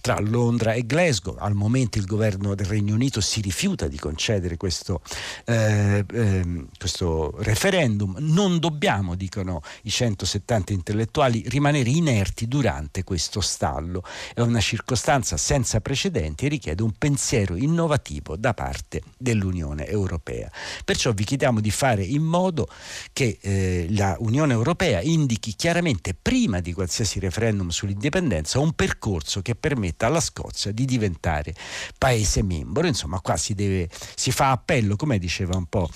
tra 0.00 0.20
Londra 0.20 0.74
e 0.74 0.86
Glasgow 0.86 1.36
al 1.38 1.54
momento 1.54 1.98
il 1.98 2.04
governo 2.04 2.54
del 2.54 2.66
Regno 2.66 2.94
Unito 2.94 3.20
si 3.20 3.40
rifiuta 3.40 3.79
rifiuta 3.80 3.88
di 3.88 3.98
concedere 3.98 4.56
questo, 4.56 5.00
eh, 5.46 6.04
eh, 6.12 6.64
questo 6.76 7.34
referendum, 7.38 8.16
non 8.18 8.58
dobbiamo, 8.58 9.14
dicono 9.14 9.62
i 9.82 9.90
170 9.90 10.72
intellettuali, 10.72 11.44
rimanere 11.46 11.88
inerti 11.88 12.48
durante 12.48 13.04
questo 13.04 13.40
stallo. 13.40 14.02
È 14.34 14.40
una 14.40 14.60
circostanza 14.60 15.36
senza 15.36 15.80
precedenti 15.80 16.46
e 16.46 16.48
richiede 16.48 16.82
un 16.82 16.92
pensiero 16.98 17.56
innovativo 17.56 18.36
da 18.36 18.52
parte 18.52 19.02
dell'Unione 19.16 19.86
Europea. 19.86 20.50
Perciò 20.84 21.12
vi 21.12 21.24
chiediamo 21.24 21.60
di 21.60 21.70
fare 21.70 22.02
in 22.02 22.22
modo 22.22 22.68
che 23.12 23.38
eh, 23.40 24.16
Unione 24.18 24.52
Europea 24.52 25.00
indichi 25.00 25.54
chiaramente 25.54 26.14
prima 26.20 26.60
di 26.60 26.72
qualsiasi 26.72 27.18
referendum 27.18 27.68
sull'indipendenza 27.68 28.58
un 28.58 28.72
percorso 28.72 29.40
che 29.40 29.54
permetta 29.54 30.06
alla 30.06 30.20
Scozia 30.20 30.72
di 30.72 30.84
diventare 30.84 31.54
paese 31.96 32.42
membro. 32.42 32.86
Insomma, 32.86 33.20
qua 33.20 33.36
si 33.36 33.54
deve 33.54 33.69
si 34.14 34.30
fa 34.30 34.50
appello, 34.50 34.96
come 34.96 35.18
diceva 35.18 35.56
un 35.56 35.66
po' 35.66 35.88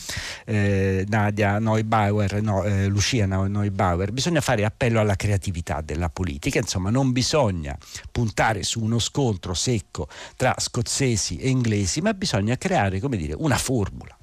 eh, 0.46 1.04
Nadia 1.08 1.58
Neubauer, 1.58 2.42
no, 2.42 2.62
eh, 2.64 2.86
Lucia 2.86 3.26
Neubauer, 3.26 4.12
bisogna 4.12 4.40
fare 4.40 4.64
appello 4.64 5.00
alla 5.00 5.16
creatività 5.16 5.80
della 5.80 6.08
politica, 6.08 6.58
insomma 6.58 6.90
non 6.90 7.12
bisogna 7.12 7.76
puntare 8.10 8.62
su 8.62 8.82
uno 8.82 8.98
scontro 8.98 9.54
secco 9.54 10.08
tra 10.36 10.54
scozzesi 10.58 11.38
e 11.38 11.48
inglesi, 11.48 12.00
ma 12.00 12.14
bisogna 12.14 12.56
creare 12.56 13.00
come 13.00 13.16
dire, 13.16 13.34
una 13.36 13.56
formula 13.56 14.16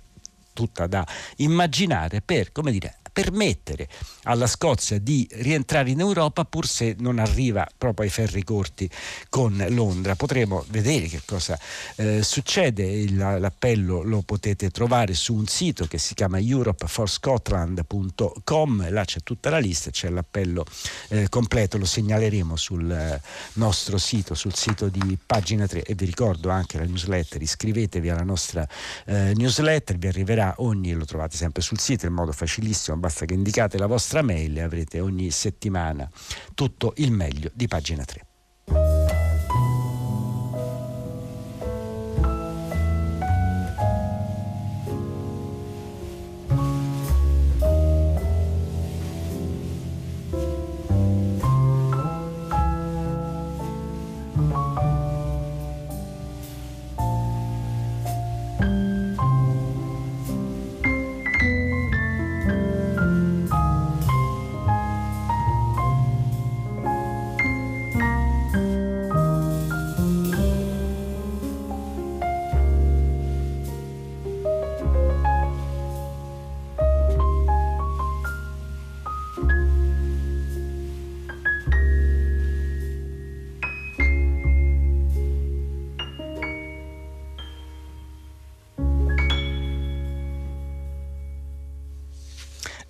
tutta 0.53 0.87
da 0.87 1.05
immaginare 1.37 2.21
per 2.21 2.51
come 2.51 2.71
dire, 2.71 2.97
permettere 3.11 3.87
alla 4.23 4.47
Scozia 4.47 4.97
di 4.99 5.27
rientrare 5.31 5.89
in 5.89 5.99
Europa 5.99 6.45
pur 6.45 6.65
se 6.67 6.95
non 6.99 7.19
arriva 7.19 7.67
proprio 7.77 8.05
ai 8.05 8.11
ferri 8.11 8.43
corti 8.43 8.89
con 9.29 9.65
Londra. 9.69 10.15
Potremo 10.15 10.63
vedere 10.69 11.07
che 11.07 11.21
cosa 11.25 11.59
eh, 11.95 12.23
succede. 12.23 13.09
L'appello 13.11 14.01
lo 14.01 14.21
potete 14.21 14.69
trovare 14.69 15.13
su 15.13 15.35
un 15.35 15.47
sito 15.47 15.85
che 15.85 15.97
si 15.97 16.13
chiama 16.13 16.39
europeforscotland.com, 16.39 18.89
là 18.89 19.03
c'è 19.03 19.19
tutta 19.23 19.49
la 19.49 19.59
lista, 19.59 19.91
c'è 19.91 20.09
l'appello 20.09 20.63
eh, 21.09 21.27
completo, 21.29 21.77
lo 21.77 21.85
segnaleremo 21.85 22.55
sul 22.55 22.89
eh, 22.89 23.21
nostro 23.53 23.97
sito, 23.97 24.35
sul 24.35 24.55
sito 24.55 24.87
di 24.87 25.17
pagina 25.25 25.67
3 25.67 25.83
e 25.83 25.95
vi 25.95 26.05
ricordo 26.05 26.49
anche 26.49 26.77
la 26.77 26.85
newsletter, 26.85 27.41
iscrivetevi 27.41 28.09
alla 28.09 28.23
nostra 28.23 28.65
eh, 29.05 29.33
newsletter, 29.35 29.97
vi 29.97 30.07
arriverà 30.07 30.53
ogni, 30.57 30.93
lo 30.93 31.03
trovate 31.05 31.35
sempre 31.35 31.61
sul 31.61 31.79
sito 31.79 32.05
in 32.05 32.13
modo 32.13 32.31
facilissimo 32.31 32.99
basta 33.01 33.25
che 33.25 33.33
indicate 33.33 33.77
la 33.77 33.87
vostra 33.87 34.21
mail 34.21 34.57
e 34.57 34.61
avrete 34.61 35.01
ogni 35.01 35.29
settimana 35.31 36.09
tutto 36.53 36.93
il 36.97 37.11
meglio 37.11 37.49
di 37.53 37.67
pagina 37.67 38.05
3. 38.05 38.30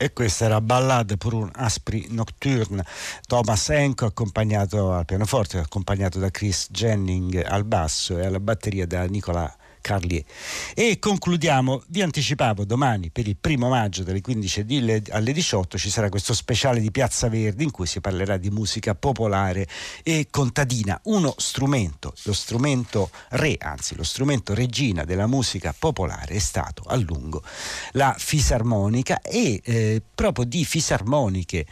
E 0.01 0.13
questa 0.13 0.45
era 0.45 0.59
Ballade 0.61 1.15
pour 1.15 1.35
un 1.35 1.51
Aspri 1.53 2.07
Nocturne, 2.09 2.83
Thomas 3.27 3.69
Enco 3.69 4.07
accompagnato 4.07 4.93
al 4.93 5.05
pianoforte, 5.05 5.59
accompagnato 5.59 6.17
da 6.17 6.31
Chris 6.31 6.69
Jennings 6.71 7.43
al 7.45 7.65
basso 7.65 8.17
e 8.17 8.25
alla 8.25 8.39
batteria 8.39 8.87
da 8.87 9.05
Nicola 9.05 9.55
Carlier. 9.81 10.23
E 10.73 10.99
concludiamo, 10.99 11.83
vi 11.87 12.01
anticipavo 12.01 12.63
domani 12.63 13.09
per 13.09 13.27
il 13.27 13.35
primo 13.35 13.69
maggio 13.69 14.03
dalle 14.03 14.21
15 14.21 15.05
alle 15.09 15.33
18 15.33 15.77
ci 15.77 15.89
sarà 15.89 16.09
questo 16.09 16.33
speciale 16.33 16.79
di 16.79 16.91
Piazza 16.91 17.27
Verdi 17.27 17.63
in 17.63 17.71
cui 17.71 17.87
si 17.87 17.99
parlerà 17.99 18.37
di 18.37 18.49
musica 18.49 18.95
popolare 18.95 19.67
e 20.03 20.27
contadina, 20.29 20.99
uno 21.05 21.33
strumento, 21.37 22.13
lo 22.23 22.33
strumento 22.33 23.09
re, 23.29 23.57
anzi 23.59 23.95
lo 23.95 24.03
strumento 24.03 24.53
regina 24.53 25.03
della 25.03 25.27
musica 25.27 25.73
popolare 25.77 26.35
è 26.35 26.39
stato 26.39 26.83
a 26.85 26.95
lungo 26.95 27.43
la 27.93 28.15
fisarmonica 28.17 29.21
e 29.21 29.61
eh, 29.63 30.01
proprio 30.13 30.45
di 30.45 30.63
fisarmoniche 30.63 31.65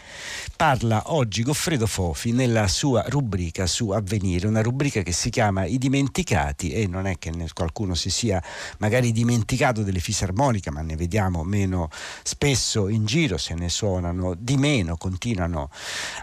parla 0.55 1.03
oggi 1.13 1.43
Goffredo 1.43 1.87
Fofi 1.87 2.31
nella 2.31 2.67
sua 2.67 3.03
rubrica 3.07 3.67
su 3.67 3.89
Avvenire, 3.89 4.47
una 4.47 4.61
rubrica 4.61 5.01
che 5.01 5.11
si 5.11 5.29
chiama 5.29 5.65
I 5.65 5.77
dimenticati 5.77 6.71
e 6.71 6.87
non 6.87 7.05
è 7.05 7.17
che 7.17 7.31
qualcuno 7.53 7.93
si 7.99 8.09
sia 8.09 8.41
magari 8.79 9.11
dimenticato 9.11 9.83
delle 9.83 9.99
fisarmoniche, 9.99 10.71
ma 10.71 10.81
ne 10.81 10.95
vediamo 10.95 11.43
meno 11.43 11.89
spesso 12.23 12.87
in 12.87 13.05
giro, 13.05 13.37
se 13.37 13.53
ne 13.53 13.69
suonano 13.69 14.33
di 14.35 14.57
meno, 14.57 14.97
continuano 14.97 15.69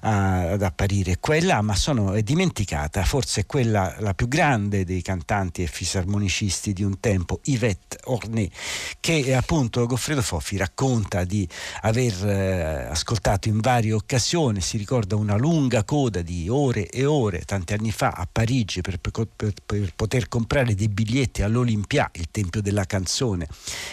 a, 0.01 0.51
ad 0.51 0.63
apparire. 0.63 1.19
Qua 1.21 1.35
là, 1.43 1.61
ma 1.61 1.77
sono 1.77 2.19
dimenticata, 2.23 3.05
forse 3.05 3.45
quella 3.45 3.95
la 3.99 4.15
più 4.15 4.27
grande 4.27 4.85
dei 4.85 5.03
cantanti 5.03 5.63
e 5.63 5.67
fisarmonicisti 5.67 6.73
di 6.73 6.83
un 6.83 6.99
tempo, 6.99 7.41
Yvette 7.45 7.99
Ornay, 8.05 8.51
che 9.01 9.35
appunto 9.35 9.85
Goffredo 9.87 10.23
Foffi 10.23 10.57
racconta 10.57 11.25
di 11.25 11.47
aver 11.83 12.27
eh, 12.27 12.87
ascoltato 12.91 13.49
in 13.49 13.61
varie 13.61 13.93
occasioni, 13.93 14.61
si 14.63 14.79
ricorda 14.79 15.17
una 15.17 15.37
lunga 15.37 15.85
coda 15.85 16.23
di 16.23 16.49
ore 16.49 16.89
e 16.89 17.05
ore, 17.05 17.43
tanti 17.45 17.75
anni 17.75 17.93
fa 17.93 18.11
a 18.11 18.27
Parigi 18.31 18.81
per, 18.81 18.99
per, 18.99 19.53
per 19.65 19.93
poter 19.95 20.29
comprare 20.29 20.75
dei 20.75 20.89
biglietti 20.89 21.43
all'Olimpiade 21.43 21.66
Olympia, 21.67 22.09
il 22.15 22.29
tempio 22.31 22.63
della 22.63 22.85
canzone 22.85 23.49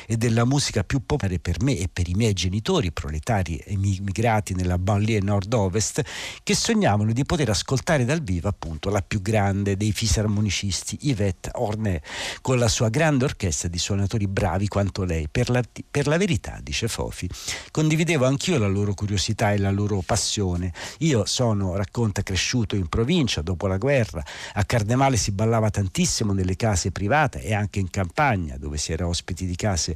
e 0.06 0.16
della 0.16 0.46
musica 0.46 0.84
più 0.84 1.04
popolare 1.04 1.40
per 1.40 1.62
me 1.64 1.76
e 1.78 1.90
per 1.92 2.08
i 2.08 2.14
miei 2.14 2.34
genitori, 2.34 2.92
proletari 2.92 3.62
emigrati 3.66 4.54
nella 4.54 4.78
banlieue 4.78 5.22
nord-ovest, 5.22 6.04
che 6.44 6.56
sognavano 6.56 7.12
di 7.12 7.26
poter 7.26 7.50
ascoltare 7.50 8.06
dal 8.06 8.22
vivo 8.22 8.48
appunto 8.48 8.90
la 8.90 9.02
più 9.02 9.22
grande 9.22 9.76
dei 9.76 9.92
fisarmonicisti, 9.92 11.00
Yvette 11.02 11.50
Ornay, 11.54 12.00
con 12.42 12.60
la 12.60 12.68
sua 12.68 12.90
grande 12.90 13.26
orchestra 13.26 13.68
di 13.68 13.80
suonatori 13.80 14.28
bravi 14.28 14.68
quanto 14.68 15.04
lei. 15.04 15.28
Per 15.30 15.50
la, 15.50 15.64
per 15.90 16.06
la 16.08 16.18
verità, 16.18 16.60
dice 16.62 16.88
Fofi, 16.88 17.28
condividevo 17.72 18.26
anch'io 18.26 18.60
la 18.60 18.68
loro 18.68 18.94
curiosità 18.94 19.52
e 19.52 19.58
la 19.58 19.72
loro 19.72 20.04
passione. 20.06 20.72
Io 21.00 21.26
sono, 21.26 21.76
racconta, 21.76 22.22
cresciuto 22.22 22.76
in 22.76 22.88
provincia 22.88 23.42
dopo 23.42 23.66
la 23.66 23.78
guerra, 23.78 24.24
a 24.54 24.64
Cardemale 24.64 25.18
si 25.18 25.32
ballava 25.32 25.72
tantissimo 25.72 26.34
nelle 26.34 26.56
case 26.56 26.92
private 26.92 27.42
e 27.42 27.54
anche 27.54 27.63
in 27.72 27.90
campagna 27.90 28.58
dove 28.58 28.78
si 28.78 28.92
era 28.92 29.08
ospiti 29.08 29.46
di 29.46 29.56
case 29.56 29.96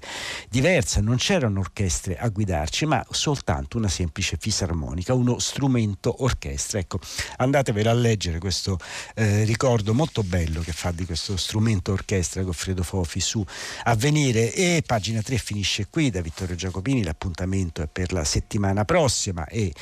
diverse, 0.49 1.01
non 1.01 1.17
c'erano 1.17 1.59
orchestre 1.59 2.17
a 2.17 2.29
guidarci, 2.29 2.85
ma 2.85 3.05
soltanto 3.09 3.77
una 3.77 3.87
semplice 3.87 4.37
fisarmonica, 4.39 5.13
uno 5.13 5.39
strumento 5.39 6.23
orchestra. 6.23 6.79
Ecco, 6.79 6.99
andatevela 7.37 7.91
a 7.91 7.93
leggere 7.93 8.39
questo 8.39 8.77
eh, 9.15 9.43
ricordo 9.43 9.93
molto 9.93 10.23
bello 10.23 10.61
che 10.61 10.71
fa 10.71 10.91
di 10.91 11.05
questo 11.05 11.37
strumento 11.37 11.91
orchestra 11.91 12.43
Goffredo 12.43 12.83
Fofi 12.83 13.19
su 13.19 13.43
Avvenire. 13.83 14.53
E 14.53 14.83
pagina 14.85 15.21
3 15.21 15.37
finisce 15.37 15.87
qui 15.89 16.09
da 16.09 16.21
Vittorio 16.21 16.55
Giacopini, 16.55 17.03
l'appuntamento 17.03 17.81
è 17.81 17.87
per 17.87 18.11
la 18.11 18.23
settimana 18.23 18.85
prossima 18.85 19.45
e 19.47 19.73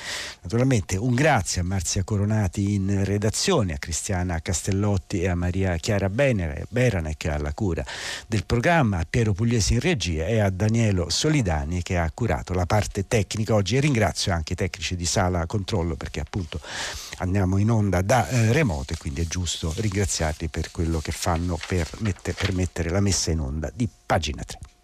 naturalmente 0.42 0.96
un 0.98 1.14
grazie 1.14 1.62
a 1.62 1.64
Marzia 1.64 2.04
Coronati 2.04 2.74
in 2.74 3.04
redazione, 3.04 3.74
a 3.74 3.78
Cristiana 3.78 4.42
Castellotti 4.42 5.22
e 5.22 5.28
a 5.28 5.36
Maria 5.36 5.76
Chiara 5.78 6.10
Beranec 6.10 7.26
alla 7.26 7.54
cura 7.54 7.75
cura 7.76 7.86
del 8.28 8.46
programma, 8.46 9.00
a 9.00 9.06
Piero 9.10 9.34
Pugliesi 9.34 9.74
in 9.74 9.80
regia 9.82 10.26
e 10.26 10.40
a 10.40 10.50
Danielo 10.50 11.10
Solidani 11.10 11.82
che 11.82 11.98
ha 11.98 12.10
curato 12.14 12.54
la 12.54 12.66
parte 12.66 13.08
tecnica 13.08 13.54
oggi 13.54 13.76
e 13.76 13.82
ringrazio 13.82 14.32
anche 14.34 14.54
i 14.54 14.56
tecnici 14.56 14.96
di 14.96 15.06
sala 15.06 15.46
controllo 15.46 15.96
perché 15.96 16.22
appunto 16.22 16.60
andiamo 17.18 17.58
in 17.58 17.70
onda 17.70 18.02
da 18.02 18.28
eh, 18.30 18.54
remoto 18.54 18.94
e 18.94 18.98
quindi 18.98 19.22
è 19.22 19.26
giusto 19.26 19.74
ringraziarli 19.76 20.48
per 20.48 20.72
quello 20.72 21.00
che 21.00 21.12
fanno 21.12 21.60
per, 21.68 21.88
mette, 22.00 22.34
per 22.34 22.54
mettere 22.54 22.90
la 22.90 23.02
messa 23.02 23.32
in 23.32 23.40
onda 23.40 23.70
di 23.74 23.88
pagina 24.06 24.44
3. 24.44 24.75